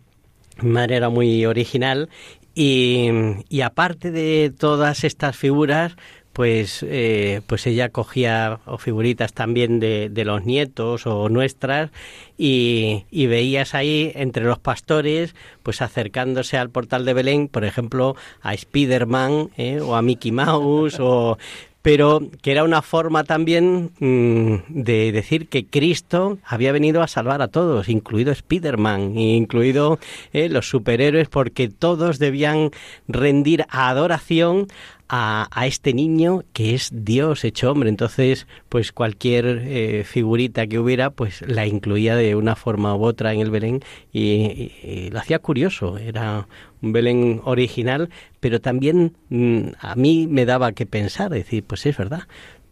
[0.60, 2.10] mi madre era muy original
[2.54, 3.08] y,
[3.48, 5.96] y aparte de todas estas figuras,
[6.34, 11.90] pues, eh, pues ella cogía figuritas también de, de los nietos o nuestras
[12.36, 18.16] y, y veías ahí entre los pastores, pues acercándose al portal de Belén, por ejemplo,
[18.42, 19.80] a Spiderman ¿eh?
[19.80, 21.38] o a Mickey Mouse o
[21.84, 27.42] pero que era una forma también mm, de decir que Cristo había venido a salvar
[27.42, 29.98] a todos, incluido Spider-Man, incluido
[30.32, 32.70] eh, los superhéroes, porque todos debían
[33.06, 34.66] rendir adoración
[35.08, 37.88] a, a este niño que es Dios hecho hombre.
[37.88, 43.32] Entonces, pues cualquier eh, figurita que hubiera, pues la incluía de una forma u otra
[43.32, 45.98] en el Belén y, lo hacía curioso.
[45.98, 46.48] Era
[46.82, 51.96] un Belén original, pero también mm, a mí me daba que pensar, decir, pues es
[51.96, 52.22] verdad.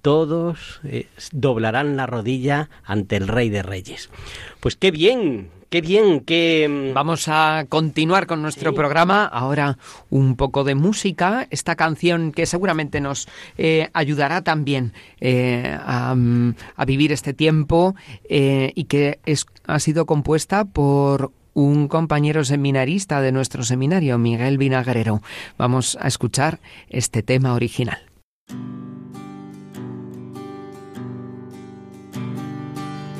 [0.00, 4.10] Todos eh, doblarán la rodilla ante el Rey de Reyes.
[4.58, 6.68] Pues qué bien, qué bien, qué...
[6.68, 9.24] mm, Vamos a continuar con nuestro programa.
[9.24, 9.78] Ahora
[10.10, 11.48] un poco de música.
[11.50, 17.94] Esta canción que seguramente nos eh, ayudará también eh, a, mm, a vivir este tiempo
[18.28, 24.58] eh, y que es, ha sido compuesta por un compañero seminarista de nuestro seminario, Miguel
[24.58, 25.22] Vinagrero.
[25.56, 28.11] Vamos a escuchar este tema original.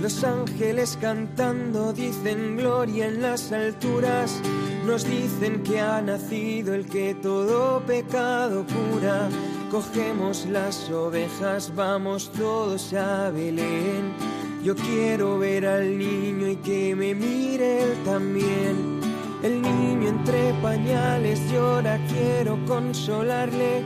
[0.03, 4.43] Los ángeles cantando dicen gloria en las alturas,
[4.85, 9.29] nos dicen que ha nacido el que todo pecado cura.
[9.71, 14.13] Cogemos las ovejas, vamos todos a Belén.
[14.65, 19.12] Yo quiero ver al niño y que me mire él también.
[19.43, 23.83] El niño entre pañales llora, quiero consolarle.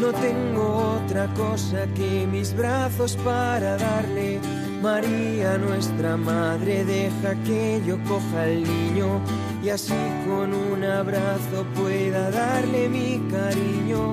[0.00, 4.40] No tengo otra cosa que mis brazos para darle.
[4.82, 9.20] María, nuestra madre, deja que yo coja al niño
[9.62, 9.94] y así
[10.26, 14.12] con un abrazo pueda darle mi cariño.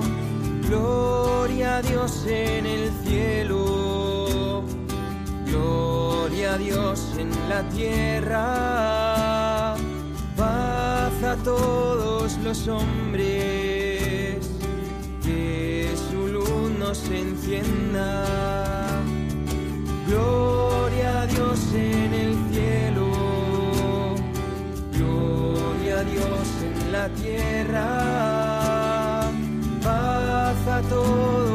[0.68, 4.64] Gloria a Dios en el cielo,
[5.46, 9.15] gloria a Dios en la tierra,
[11.22, 14.36] a todos los hombres,
[15.22, 18.24] que su luz nos encienda.
[20.06, 23.06] Gloria a Dios en el cielo,
[24.92, 27.88] gloria a Dios en la tierra,
[29.82, 31.45] paz a todos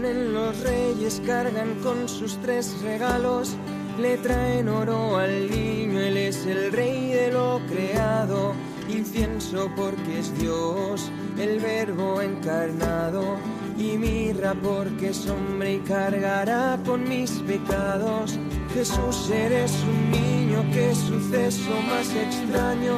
[0.00, 3.56] vienen los reyes, cargan con sus tres regalos,
[3.98, 8.54] le traen oro al niño, él es el rey de lo creado,
[8.88, 13.36] incienso porque es Dios, el verbo encarnado,
[13.76, 18.38] y mirra porque es hombre y cargará con mis pecados.
[18.72, 22.94] Jesús, eres un niño, qué suceso más extraño.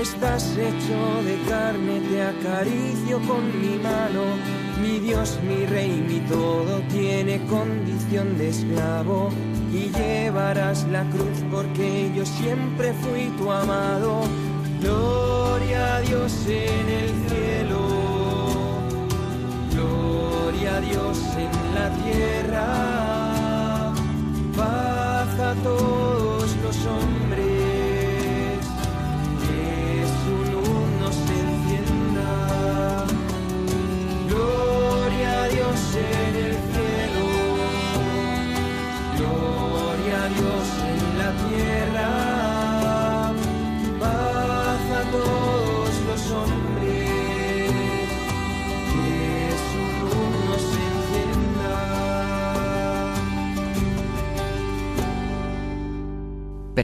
[0.00, 4.67] Estás hecho de carne, te acaricio con mi mano.
[4.80, 9.30] Mi Dios, mi rey, mi todo tiene condición de esclavo.
[9.72, 14.22] Y llevarás la cruz porque yo siempre fui tu amado.
[14.80, 17.80] Gloria a Dios en el cielo.
[19.72, 22.66] Gloria a Dios en la tierra.
[24.56, 27.27] Paz a todos los hombres.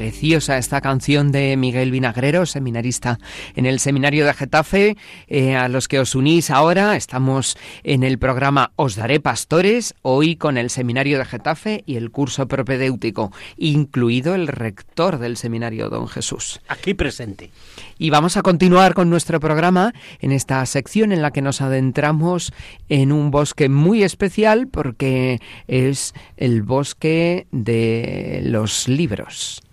[0.04, 3.18] Preciosa esta canción de Miguel Vinagrero, seminarista
[3.56, 4.98] en el seminario de Getafe.
[5.28, 10.36] Eh, a los que os unís ahora, estamos en el programa Os Daré Pastores, hoy
[10.36, 16.06] con el seminario de Getafe y el curso propedéutico, incluido el rector del seminario, don
[16.06, 16.60] Jesús.
[16.68, 17.50] Aquí presente.
[17.96, 22.52] Y vamos a continuar con nuestro programa en esta sección en la que nos adentramos
[22.90, 29.63] en un bosque muy especial porque es el bosque de los libros.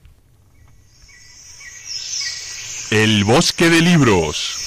[2.92, 4.58] El bosque de libros.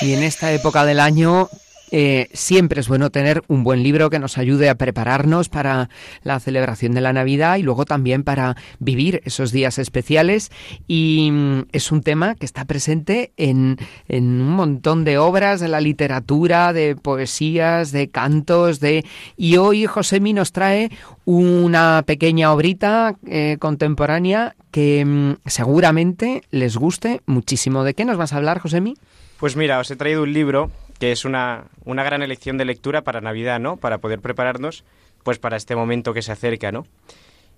[0.00, 1.50] Y en esta época del año
[1.90, 5.88] eh, siempre es bueno tener un buen libro que nos ayude a prepararnos para
[6.22, 10.50] la celebración de la Navidad y luego también para vivir esos días especiales.
[10.86, 13.78] Y mm, es un tema que está presente en,
[14.08, 19.04] en un montón de obras de la literatura, de poesías, de cantos, de...
[19.36, 20.90] Y hoy Josemi nos trae
[21.24, 27.84] una pequeña obrita eh, contemporánea que mm, seguramente les guste muchísimo.
[27.84, 28.94] ¿De qué nos vas a hablar, Josemi?
[29.38, 33.02] Pues mira, os he traído un libro que es una, una gran elección de lectura
[33.02, 33.76] para Navidad, ¿no?
[33.76, 34.84] Para poder prepararnos,
[35.22, 36.86] pues para este momento que se acerca, ¿no?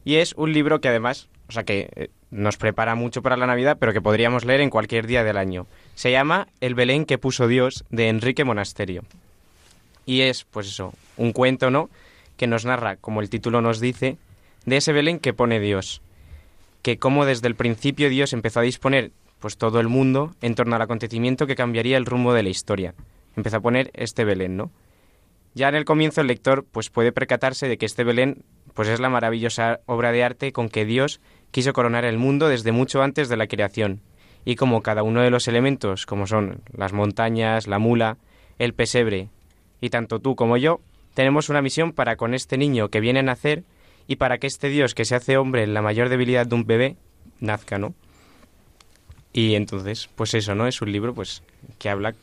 [0.05, 3.47] Y es un libro que además, o sea, que eh, nos prepara mucho para la
[3.47, 5.67] Navidad, pero que podríamos leer en cualquier día del año.
[5.97, 9.03] Se llama El Belén que puso Dios de Enrique Monasterio.
[10.07, 11.91] Y es, pues eso, un cuento, ¿no?
[12.37, 14.17] Que nos narra, como el título nos dice,
[14.65, 16.03] de ese Belén que pone Dios.
[16.83, 19.11] Que como desde el principio Dios empezó a disponer
[19.41, 22.95] pues todo el mundo en torno al acontecimiento que cambiaría el rumbo de la historia.
[23.37, 24.71] Empezó a poner este Belén, ¿no?
[25.55, 28.43] Ya en el comienzo el lector pues puede percatarse de que este Belén
[28.75, 31.21] pues es la maravillosa obra de arte con que Dios
[31.51, 34.01] quiso coronar el mundo desde mucho antes de la creación,
[34.45, 38.19] y como cada uno de los elementos, como son las montañas, la mula,
[38.59, 39.31] el pesebre,
[39.81, 40.81] y tanto tú como yo,
[41.15, 43.65] tenemos una misión para con este niño que viene a nacer
[44.07, 46.67] y para que este Dios que se hace hombre en la mayor debilidad de un
[46.67, 46.97] bebé
[47.41, 47.95] nazca, ¿no?
[49.33, 50.67] Y entonces, pues eso, ¿no?
[50.67, 51.43] Es un libro pues
[51.79, 52.15] que habla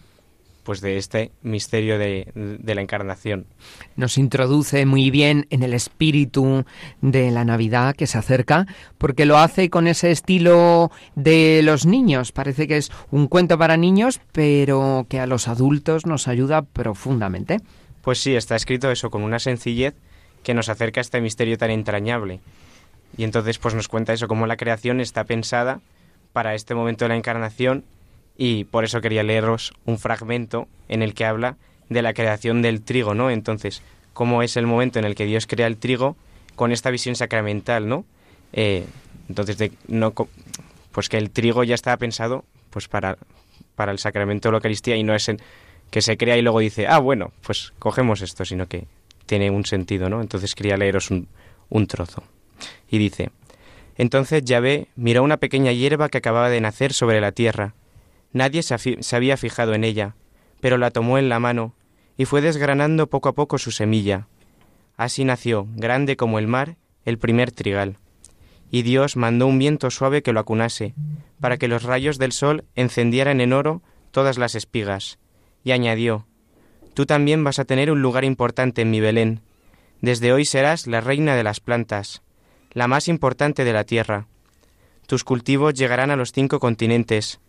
[0.63, 3.45] pues de este misterio de, de, la encarnación.
[3.95, 6.65] Nos introduce muy bien en el espíritu
[7.01, 8.65] de la Navidad que se acerca,
[8.97, 12.31] porque lo hace con ese estilo de los niños.
[12.31, 17.59] Parece que es un cuento para niños, pero que a los adultos nos ayuda profundamente.
[18.01, 19.95] Pues sí, está escrito eso con una sencillez
[20.43, 22.39] que nos acerca a este misterio tan entrañable.
[23.17, 25.81] Y entonces pues nos cuenta eso, cómo la creación está pensada
[26.33, 27.85] para este momento de la encarnación
[28.37, 31.57] y por eso quería leeros un fragmento en el que habla
[31.89, 33.29] de la creación del trigo, ¿no?
[33.29, 33.81] Entonces,
[34.13, 36.15] cómo es el momento en el que Dios crea el trigo
[36.55, 38.05] con esta visión sacramental, ¿no?
[38.53, 38.85] Eh,
[39.29, 40.13] entonces, de, no,
[40.91, 43.17] pues que el trigo ya estaba pensado pues para,
[43.75, 45.39] para el sacramento de la Eucaristía y no es en,
[45.89, 48.87] que se crea y luego dice, ah, bueno, pues cogemos esto, sino que
[49.25, 50.21] tiene un sentido, ¿no?
[50.21, 51.27] Entonces quería leeros un,
[51.69, 52.23] un trozo.
[52.89, 53.29] Y dice,
[53.97, 57.73] entonces Yahvé miró una pequeña hierba que acababa de nacer sobre la tierra,
[58.33, 60.15] Nadie se, había fijado en ella,
[60.59, 61.75] pero la tomó en la mano
[62.17, 64.27] y fue desgranando poco a poco su semilla.
[64.97, 67.97] Así nació, grande como el mar, el primer trigal.
[68.69, 70.95] Y Dios mandó un viento suave que lo acunase,
[71.39, 73.81] para que los rayos del sol encendieran en oro
[74.11, 75.19] todas las espigas.
[75.63, 76.25] Y añadió,
[76.93, 79.41] Tú también vas a tener un lugar importante en mi Belén.
[80.01, 82.21] Desde hoy serás la reina de las plantas,
[82.71, 84.27] la más importante de la tierra.
[85.07, 87.39] Tus cultivos llegarán a los cinco continentes,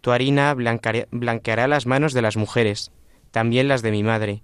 [0.00, 2.92] tu harina blanqueará las manos de las mujeres,
[3.30, 4.42] también las de mi madre,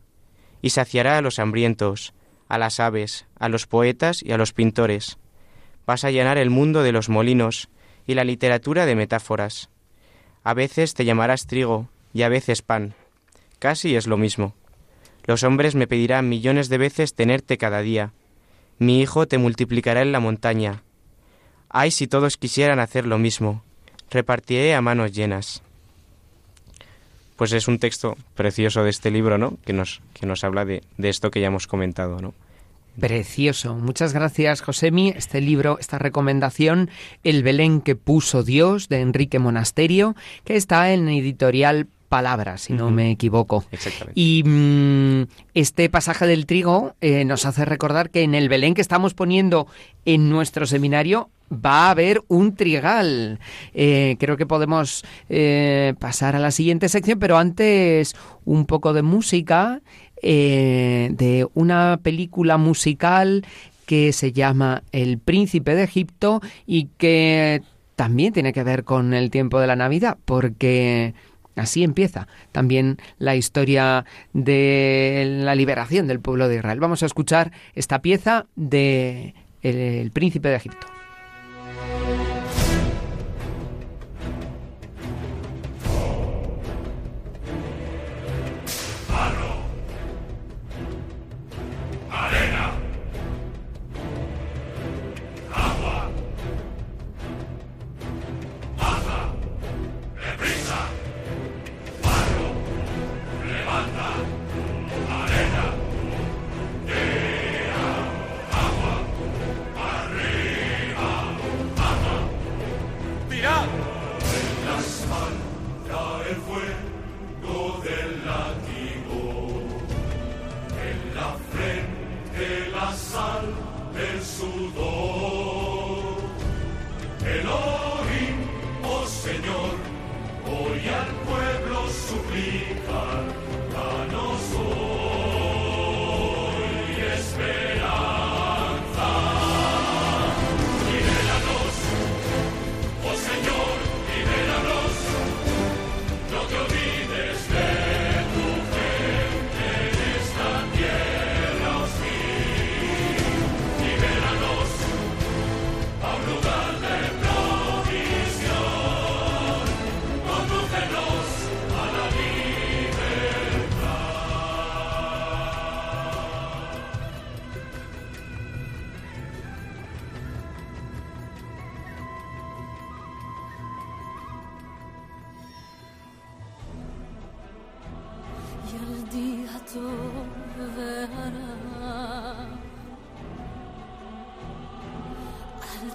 [0.61, 2.14] y saciará a los hambrientos,
[2.48, 5.18] a las aves, a los poetas y a los pintores.
[5.86, 7.68] Vas a llenar el mundo de los molinos
[8.07, 9.70] y la literatura de metáforas.
[10.44, 12.94] A veces te llamarás trigo y a veces pan.
[13.59, 14.55] Casi es lo mismo.
[15.24, 18.12] Los hombres me pedirán millones de veces tenerte cada día.
[18.78, 20.82] Mi hijo te multiplicará en la montaña.
[21.68, 23.62] Ay, si todos quisieran hacer lo mismo
[24.12, 25.62] repartiré a manos llenas.
[27.36, 29.58] Pues es un texto precioso de este libro, ¿no?
[29.64, 32.34] Que nos, que nos habla de, de esto que ya hemos comentado, ¿no?
[33.00, 33.74] Precioso.
[33.74, 35.14] Muchas gracias, Josemi.
[35.16, 36.90] Este libro, esta recomendación,
[37.24, 42.90] El Belén que puso Dios, de Enrique Monasterio, que está en editorial Palabras, si no
[42.90, 43.64] me equivoco.
[43.72, 44.20] Exactamente.
[44.20, 45.22] Y mm,
[45.54, 49.66] este pasaje del trigo eh, nos hace recordar que en el Belén que estamos poniendo
[50.04, 53.38] en nuestro seminario va a haber un trigal.
[53.72, 59.00] Eh, creo que podemos eh, pasar a la siguiente sección, pero antes un poco de
[59.00, 59.80] música
[60.20, 63.42] de una película musical
[63.86, 67.62] que se llama El Príncipe de Egipto y que
[67.96, 71.14] también tiene que ver con el tiempo de la Navidad, porque
[71.57, 76.80] Así empieza también la historia de la liberación del pueblo de Israel.
[76.80, 80.86] Vamos a escuchar esta pieza de El Príncipe de Egipto.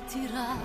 [0.07, 0.55] tirá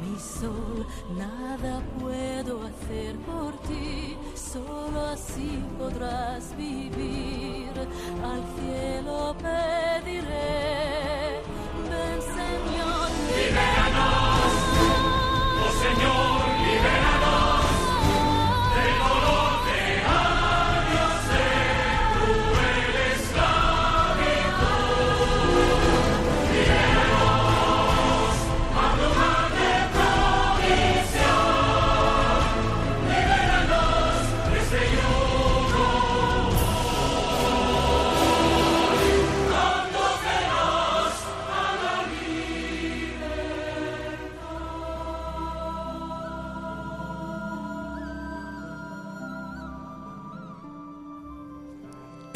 [0.00, 0.86] Mi sol,
[1.16, 7.70] nada puedo hacer por ti, solo así podrás vivir.
[8.24, 11.40] Al cielo pediré,
[11.90, 14.52] ven Señor, libéranos,
[15.64, 16.31] oh Señor.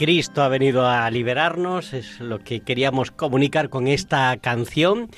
[0.06, 5.10] Cristo ha venido a liberarnos, es lo que queríamos comunicar con esta canción.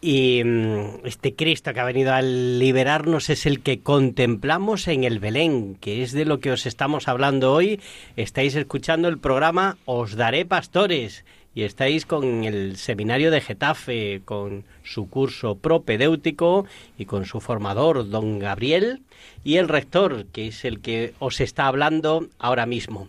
[0.00, 5.20] Y mm, este Cristo que ha venido a liberarnos es el que contemplamos en el
[5.20, 7.80] Belén, que es de lo que os estamos hablando hoy.
[8.16, 11.24] Estáis escuchando el programa Os Daré Pastores
[11.54, 16.66] y estáis con el seminario de Getafe, con su curso propedéutico
[16.98, 19.02] y con su formador, don Gabriel,
[19.44, 23.06] y el rector, que es el que os está hablando ahora mismo.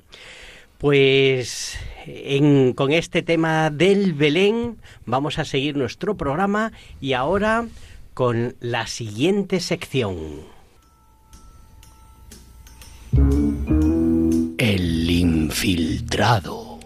[0.77, 1.77] Pues
[2.75, 6.71] con este tema del Belén vamos a seguir nuestro programa
[7.01, 7.67] y ahora
[8.13, 10.15] con la siguiente sección.
[14.57, 16.79] El infiltrado.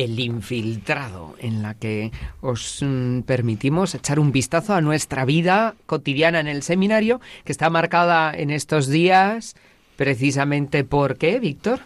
[0.00, 6.40] El infiltrado, en la que os mm, permitimos echar un vistazo a nuestra vida cotidiana
[6.40, 9.56] en el seminario, que está marcada en estos días
[9.96, 11.80] precisamente por qué, Víctor.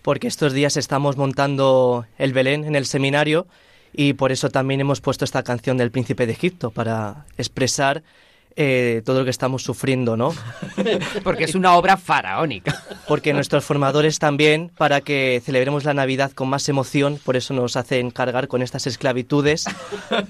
[0.00, 3.46] Porque estos días estamos montando el Belén en el seminario
[3.92, 8.02] y por eso también hemos puesto esta canción del Príncipe de Egipto para expresar
[8.62, 10.34] eh, todo lo que estamos sufriendo, ¿no?
[11.24, 12.82] Porque es una obra faraónica.
[13.08, 17.76] Porque nuestros formadores también, para que celebremos la Navidad con más emoción, por eso nos
[17.76, 19.64] hacen cargar con estas esclavitudes,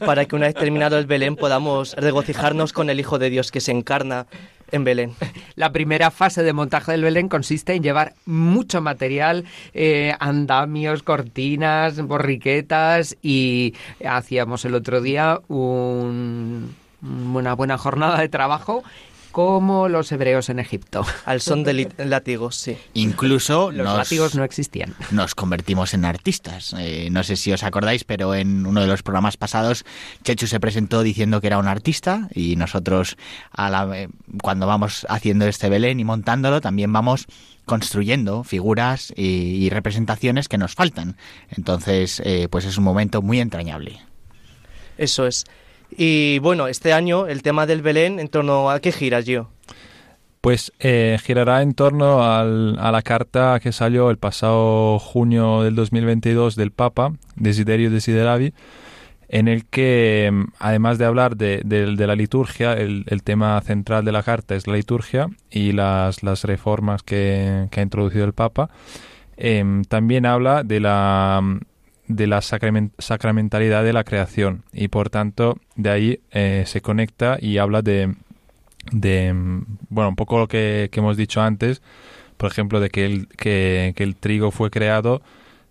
[0.06, 3.60] para que una vez terminado el Belén podamos regocijarnos con el Hijo de Dios que
[3.60, 4.26] se encarna
[4.70, 5.14] en Belén.
[5.56, 12.00] La primera fase de montaje del Belén consiste en llevar mucho material, eh, andamios, cortinas,
[12.00, 13.74] borriquetas y
[14.06, 18.82] hacíamos el otro día un- una buena jornada de trabajo
[19.32, 21.06] como los hebreos en Egipto.
[21.24, 22.76] Al son de látigos, sí.
[22.94, 24.96] Incluso Los nos, látigos no existían.
[25.12, 26.74] nos convertimos en artistas.
[26.76, 29.84] Eh, no sé si os acordáis, pero en uno de los programas pasados
[30.24, 33.16] Chechu se presentó diciendo que era un artista y nosotros
[33.52, 34.08] a la- eh,
[34.42, 37.26] cuando vamos haciendo este Belén y montándolo también vamos
[37.66, 39.22] construyendo figuras y,
[39.64, 41.16] y representaciones que nos faltan.
[41.56, 44.00] Entonces, eh, pues es un momento muy entrañable.
[44.98, 45.44] Eso es.
[45.96, 49.48] Y bueno, este año el tema del Belén, ¿en torno a qué giras yo?
[50.40, 55.74] Pues eh, girará en torno al- a la carta que salió el pasado junio del
[55.74, 58.54] 2022 del Papa, Desiderio Desideravi,
[59.28, 63.60] en el que, mm, además de hablar de, de- de la liturgia, el, el tema
[63.60, 68.24] central de la carta es la liturgia y las, las reformas que, que ha introducido
[68.24, 68.70] el Papa,
[69.36, 71.42] em, también habla de la,
[72.10, 77.38] de la sacramen- sacramentalidad de la creación y por tanto de ahí eh, se conecta
[77.40, 78.08] y habla de,
[78.92, 81.82] mm, bueno un poco lo que, hemos dicho antes
[82.36, 85.22] por ejemplo de que el, que, el trigo fue creado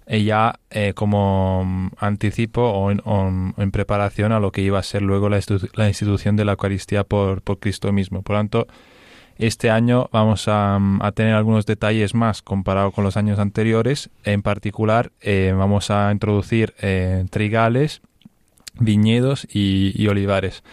[0.07, 3.27] eh, ya eh, como mm, anticipo o en, o
[3.57, 7.41] en preparación a lo que iba a ser luego la institución de la Eucaristía por,
[7.41, 8.23] por Cristo mismo.
[8.23, 8.67] Por lo tanto,
[9.39, 14.09] este año vamos a, mm, a tener algunos detalles más comparado con los años anteriores.
[14.25, 18.01] En particular, eh, vamos a introducir eh, trigales,
[18.77, 20.63] viñedos y, y olivares.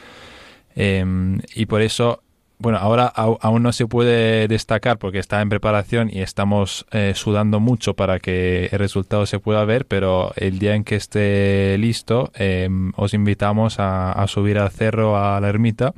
[0.75, 2.23] Em, y por eso,
[2.59, 7.61] bueno, ahora aún no se puede destacar porque está en preparación y estamos eh, sudando
[7.61, 12.33] mucho para que el resultado se pueda ver, pero el día en que esté listo,
[12.35, 15.95] em, os invitamos a, a subir al cerro, a la ermita,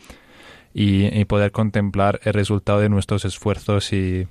[0.79, 4.27] y, y poder contemplar el resultado de nuestros esfuerzos y,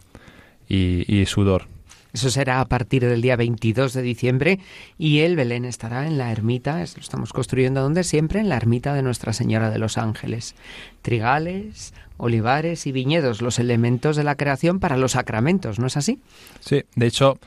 [0.69, 1.65] y- y sudor.
[2.13, 4.59] Eso será a partir del día 22 de diciembre
[4.97, 8.93] y el Belén estará en la ermita, lo estamos construyendo donde siempre, en la ermita
[8.93, 10.55] de Nuestra Señora de los Ángeles.
[11.01, 16.19] Trigales, olivares y viñedos, los elementos de la creación para los sacramentos, ¿no es así?
[16.59, 17.37] Sí, de hecho,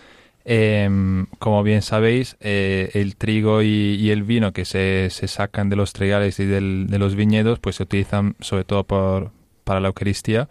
[0.45, 5.69] em, como bien sabéis, eh, el trigo y, y el vino que se, se sacan
[5.71, 9.31] de los trigales y del- de los viñedos, pues se utilizan sobre todo por,
[9.65, 10.49] para la Eucaristía,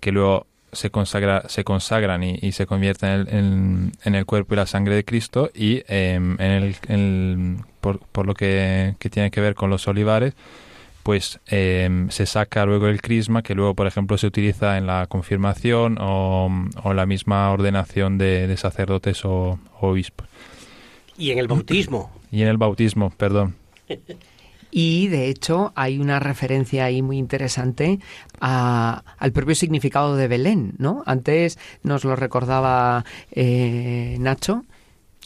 [0.00, 4.26] que luego se, consagra, se consagran y, y se convierten en el, en, en el,
[4.26, 8.94] cuerpo y la sangre de Cristo y eh, en el, en por, por, lo que,
[8.98, 10.34] que, tiene que ver con los olivares,
[11.02, 15.06] pues eh, se saca luego el crisma que luego, por ejemplo, se utiliza en la
[15.06, 16.50] confirmación o,
[16.82, 20.28] o la misma ordenación de, de sacerdotes o, o obispos.
[21.18, 22.10] Y en el bautismo.
[22.30, 23.56] Y en el bautismo, perdón.
[24.74, 28.00] Y de hecho hay una referencia ahí muy interesante
[28.40, 31.02] a, al propio significado de Belén, ¿no?
[31.04, 34.64] Antes nos lo recordaba eh, Nacho.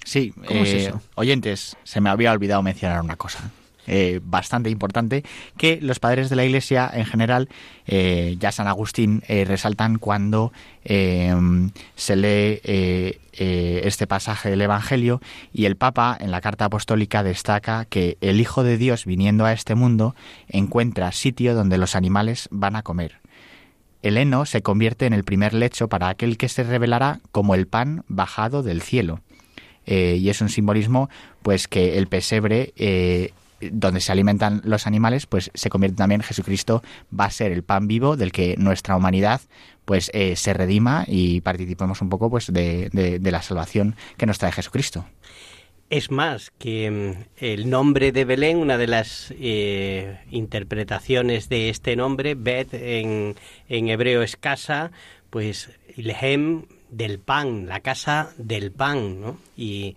[0.04, 1.00] Sí, ¿Cómo eh, es eso?
[1.14, 3.52] oyentes, se me había olvidado mencionar una cosa.
[3.86, 5.24] Eh, bastante importante
[5.56, 7.48] que los padres de la Iglesia en general,
[7.86, 10.52] eh, ya San Agustín, eh, resaltan cuando
[10.84, 11.34] eh,
[11.94, 12.60] se lee
[13.32, 15.20] este pasaje del Evangelio
[15.52, 19.52] y el Papa en la carta apostólica destaca que el Hijo de Dios viniendo a
[19.52, 20.16] este mundo
[20.48, 23.20] encuentra sitio donde los animales van a comer.
[24.02, 27.66] El heno se convierte en el primer lecho para aquel que se revelará como el
[27.66, 29.20] pan bajado del cielo.
[29.84, 31.10] Y es un simbolismo
[31.42, 32.72] pues que el pesebre
[33.60, 36.82] donde se alimentan los animales, pues se convierte también Jesucristo
[37.18, 39.40] va a ser el pan vivo del que nuestra humanidad
[39.84, 44.38] pues eh, se redima y participemos un poco pues de, de, la salvación que nos
[44.38, 45.06] trae Jesucristo.
[45.88, 52.34] Es más, que el nombre de Belén, una de las eh, interpretaciones de este nombre,
[52.34, 53.36] Bet en,
[53.68, 54.90] en hebreo es casa,
[55.30, 59.38] pues Ilhem del pan, la casa del pan, ¿no?
[59.56, 59.94] Y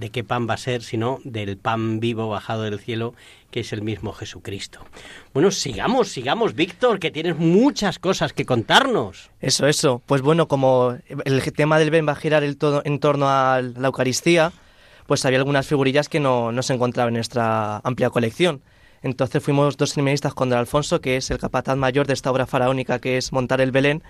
[0.00, 3.14] de qué pan va a ser, sino del pan vivo bajado del cielo,
[3.50, 4.80] que es el mismo Jesucristo.
[5.34, 9.30] Bueno, sigamos, sigamos, Víctor, que tienes muchas cosas que contarnos.
[9.40, 10.02] Eso, eso.
[10.06, 13.60] Pues bueno, como el tema del Ben va a girar el todo en torno a
[13.60, 14.52] la Eucaristía,
[15.06, 18.62] pues había algunas figurillas que no, no se encontraban en nuestra amplia colección.
[19.02, 22.46] Entonces fuimos dos seminaristas con Don Alfonso, que es el capataz mayor de esta obra
[22.46, 24.02] faraónica que es montar el Belén,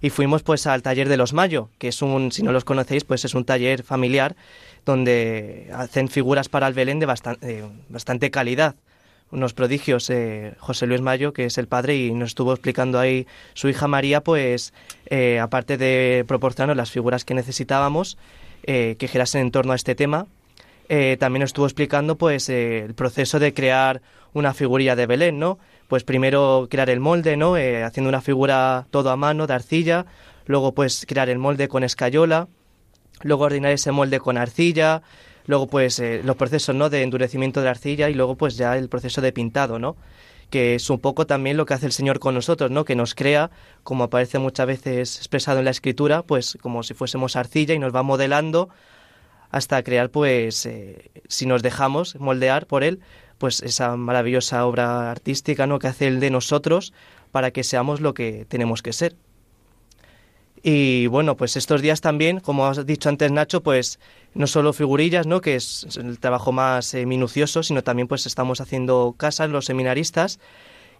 [0.00, 3.04] y fuimos pues al taller de los Mayo, que es un, si no los conocéis,
[3.04, 4.36] pues es un taller familiar
[4.90, 8.74] donde hacen figuras para el Belén de bastante, eh, calidad.
[9.30, 13.28] Unos prodigios, eh, José Luis Mayo, que es el padre, y nos estuvo explicando ahí
[13.54, 14.74] su hija María, pues
[15.06, 18.18] eh, aparte de proporcionarnos las figuras que necesitábamos,
[18.62, 20.26] que girasen en torno a este tema,
[21.18, 24.02] también nos estuvo explicando pues el proceso de crear
[24.34, 25.58] una figurilla de Belén, ¿no?
[25.88, 27.54] Pues primero crear el molde, ¿no?
[27.54, 30.04] haciendo una figura todo a mano, de arcilla,
[30.46, 32.48] luego pues crear el molde con escayola,
[33.22, 35.02] luego ordenar ese molde con arcilla,
[35.46, 36.90] luego pues eh, los procesos ¿no?
[36.90, 39.96] de endurecimiento de la arcilla y luego pues ya el proceso de pintado, ¿no?
[40.50, 42.84] que es un poco también lo que hace el Señor con nosotros, ¿no?
[42.84, 43.50] que nos crea,
[43.82, 47.94] como aparece muchas veces expresado en la Escritura, pues como si fuésemos arcilla y nos
[47.94, 48.68] va modelando
[49.50, 53.00] hasta crear, pues, eh, si nos dejamos moldear por Él,
[53.38, 55.78] pues esa maravillosa obra artística ¿no?
[55.78, 56.92] que hace Él de nosotros
[57.32, 59.16] para que seamos lo que tenemos que ser.
[60.62, 63.98] Y bueno, pues estos días también, como has dicho antes Nacho, pues
[64.34, 65.40] no solo figurillas, ¿no?
[65.40, 70.38] que es el trabajo más eh, minucioso, sino también pues estamos haciendo casas los seminaristas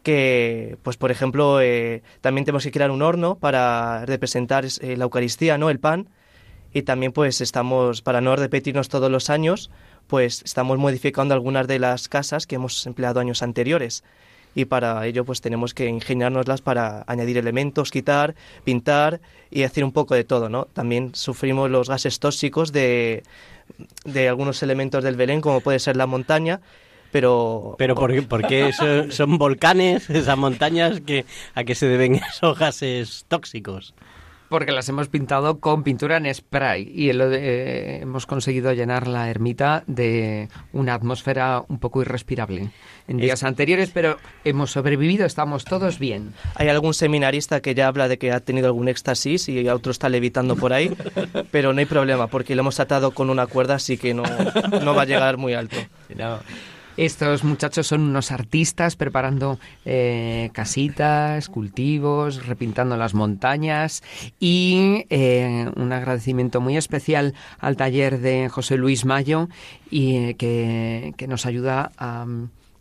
[0.02, 5.04] que pues por ejemplo eh, también tenemos que crear un horno para representar eh, la
[5.04, 5.68] Eucaristía, ¿no?
[5.68, 6.08] el pan
[6.72, 9.70] y también pues estamos para no repetirnos todos los años,
[10.06, 14.04] pues estamos modificando algunas de las casas que hemos empleado años anteriores
[14.54, 18.34] y para ello pues tenemos que ingeniárnoslas para añadir elementos, quitar,
[18.64, 19.20] pintar
[19.50, 20.66] y hacer un poco de todo, ¿no?
[20.66, 23.22] También sufrimos los gases tóxicos de,
[24.04, 26.60] de algunos elementos del Belén, como puede ser la montaña,
[27.10, 27.74] pero...
[27.78, 31.24] ¿Pero por por qué son, son, volcanes, esas montañas, que,
[31.54, 33.94] a qué se deben esos gases tóxicos?
[34.50, 39.84] Porque las hemos pintado con pintura en spray y eh, hemos conseguido llenar la ermita
[39.86, 42.70] de una atmósfera un poco irrespirable
[43.06, 43.44] en días es...
[43.44, 46.34] anteriores, pero hemos sobrevivido, estamos todos bien.
[46.56, 50.08] Hay algún seminarista que ya habla de que ha tenido algún éxtasis y otro está
[50.08, 50.96] levitando por ahí,
[51.52, 54.24] pero no hay problema porque lo hemos atado con una cuerda, así que no,
[54.82, 55.76] no va a llegar muy alto.
[56.16, 56.40] No.
[57.00, 64.02] Estos muchachos son unos artistas preparando eh, casitas, cultivos, repintando las montañas
[64.38, 69.48] y eh, un agradecimiento muy especial al taller de José Luis Mayo
[69.90, 72.26] y eh, que, que, nos ayuda a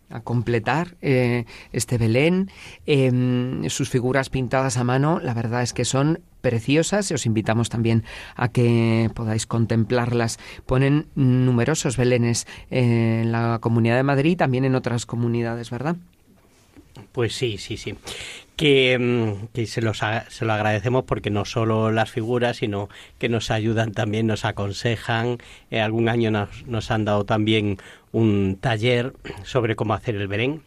[0.10, 2.52] a completar eh, este Belén.
[2.86, 7.70] Eh, sus figuras pintadas a mano, la verdad es que son preciosas y os invitamos
[7.70, 8.04] también
[8.36, 10.40] a que podáis contemplarlas.
[10.66, 15.96] Ponen numerosos Belenes en la Comunidad de Madrid y también en otras comunidades, ¿verdad?
[17.12, 17.96] Pues sí, sí, sí.
[18.56, 23.52] Que, que se, los, se lo agradecemos porque no solo las figuras, sino que nos
[23.52, 25.38] ayudan también, nos aconsejan.
[25.72, 27.78] Eh, algún año nos, nos han dado también
[28.12, 29.14] un taller
[29.44, 30.62] sobre cómo hacer el Belén.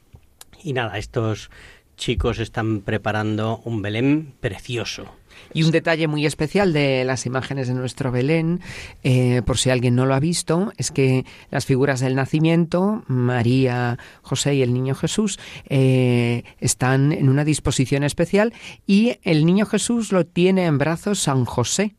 [0.64, 1.51] Y nada, estos
[1.97, 5.14] chicos están preparando un Belén precioso.
[5.53, 8.61] Y un detalle muy especial de las imágenes de nuestro Belén,
[9.03, 13.99] eh, por si alguien no lo ha visto, es que las figuras del nacimiento, María,
[14.22, 15.38] José y el niño Jesús,
[15.68, 18.53] eh, están en una disposición especial
[18.86, 21.95] y el niño Jesús lo tiene en brazos San José.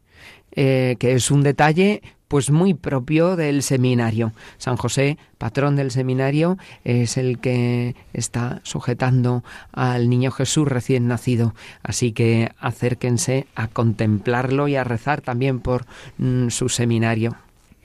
[0.55, 4.33] Eh, que es un detalle pues muy propio del seminario.
[4.57, 11.53] San José, patrón del seminario, es el que está sujetando al niño Jesús recién nacido.
[11.83, 15.85] Así que acérquense a contemplarlo y a rezar también por
[16.17, 17.35] mm, su seminario.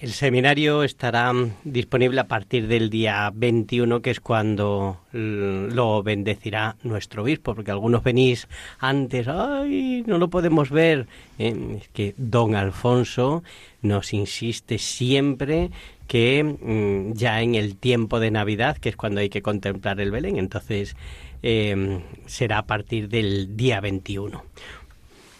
[0.01, 1.33] El seminario estará
[1.65, 8.05] disponible a partir del día 21, que es cuando lo bendecirá nuestro obispo, porque algunos
[8.05, 8.47] venís
[8.79, 11.09] antes, ay, no lo podemos ver.
[11.41, 13.43] Eh, es que don Alfonso
[13.83, 15.71] nos insiste siempre
[16.07, 20.13] que mm, ya en el tiempo de Navidad, que es cuando hay que contemplar el
[20.13, 20.95] Belén, entonces
[21.43, 24.45] eh, será a partir del día 21.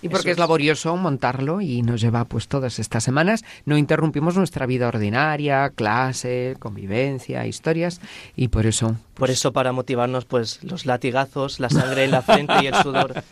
[0.01, 4.65] Y porque es laborioso montarlo y nos lleva pues todas estas semanas, no interrumpimos nuestra
[4.65, 8.01] vida ordinaria, clase, convivencia, historias
[8.37, 12.55] y por eso por eso para motivarnos pues los latigazos, la sangre en la frente
[12.63, 13.25] y el sudor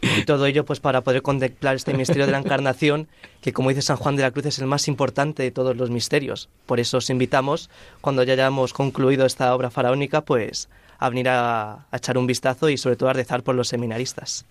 [0.00, 3.08] y todo ello pues para poder contemplar este misterio de la encarnación
[3.42, 5.90] que como dice San Juan de la Cruz es el más importante de todos los
[5.90, 6.48] misterios.
[6.64, 7.68] Por eso os invitamos
[8.00, 12.70] cuando ya hayamos concluido esta obra faraónica pues a venir a, a echar un vistazo
[12.70, 14.46] y sobre todo a rezar por los seminaristas.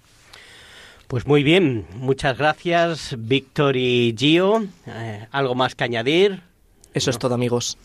[1.08, 4.66] Pues muy bien, muchas gracias Víctor y Gio.
[4.88, 6.42] Eh, ¿Algo más que añadir?
[6.94, 7.78] Eso es todo amigos.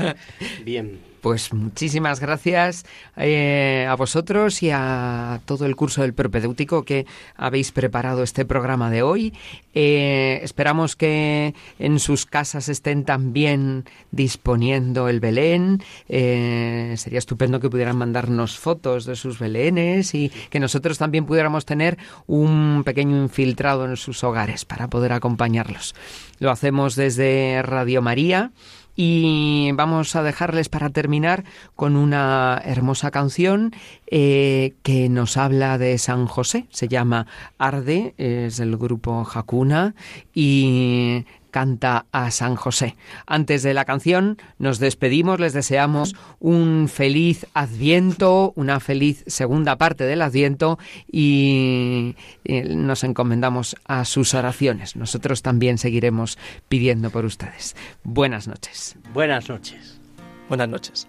[0.64, 1.07] bien.
[1.20, 7.06] Pues muchísimas gracias eh, a vosotros y a todo el curso del propedéutico que
[7.36, 9.34] habéis preparado este programa de hoy.
[9.74, 15.82] Eh, esperamos que en sus casas estén también disponiendo el Belén.
[16.08, 21.64] Eh, sería estupendo que pudieran mandarnos fotos de sus Belenes y que nosotros también pudiéramos
[21.64, 25.94] tener un pequeño infiltrado en sus hogares para poder acompañarlos.
[26.38, 28.52] Lo hacemos desde Radio María
[29.00, 31.44] y vamos a dejarles para terminar
[31.76, 33.70] con una hermosa canción
[34.08, 36.66] eh, que nos habla de San José.
[36.70, 37.28] Se llama
[37.58, 39.94] Arde, es del grupo Hakuna
[40.34, 42.96] y canta a San José.
[43.26, 50.04] Antes de la canción nos despedimos, les deseamos un feliz adviento, una feliz segunda parte
[50.04, 50.78] del adviento
[51.10, 54.96] y, nos encomendamos a sus oraciones.
[54.96, 56.38] Nosotros también seguiremos
[56.68, 57.76] pidiendo por ustedes.
[58.04, 58.96] Buenas noches.
[59.12, 60.00] Buenas noches.
[60.48, 61.08] Buenas noches.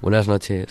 [0.00, 0.68] Buenas noches.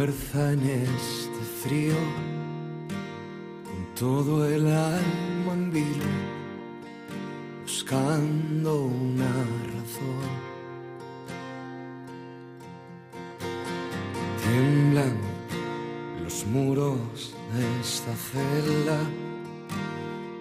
[0.00, 1.94] Fuerza en este frío,
[3.66, 6.12] con todo el alma en vilo,
[7.60, 9.30] buscando una
[9.74, 10.30] razón.
[14.42, 15.16] Tiemblan
[16.24, 19.00] los muros de esta celda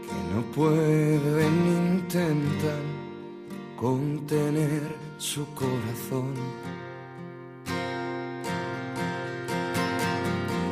[0.05, 1.53] que no pueden
[1.83, 2.83] intentar
[3.75, 4.83] contener
[5.17, 6.33] su corazón.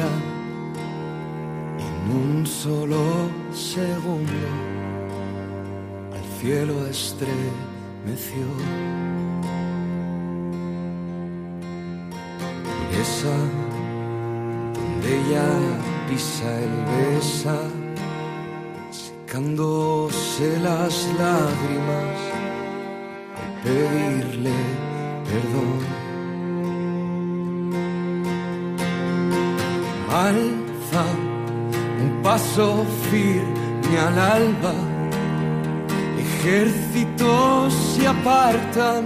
[0.00, 0.10] En
[2.10, 3.02] un solo
[3.52, 4.32] segundo.
[6.12, 8.46] Al cielo estremeció.
[13.00, 13.36] Esa
[14.74, 15.50] donde ella
[16.08, 17.58] pisa el besa
[18.90, 22.18] secándose las lágrimas
[23.36, 24.56] al pedirle
[25.24, 26.01] perdón.
[30.12, 31.04] Alza
[32.02, 34.74] un paso firme al alba,
[36.18, 39.04] ejércitos se apartan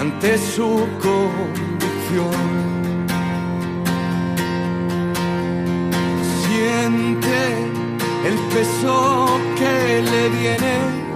[0.00, 2.46] ante su convicción.
[6.42, 7.38] Siente
[8.28, 11.06] el peso que le viene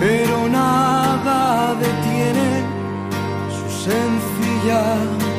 [0.00, 2.62] pero nada detiene
[3.50, 4.82] su sencilla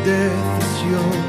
[0.03, 1.28] decisión.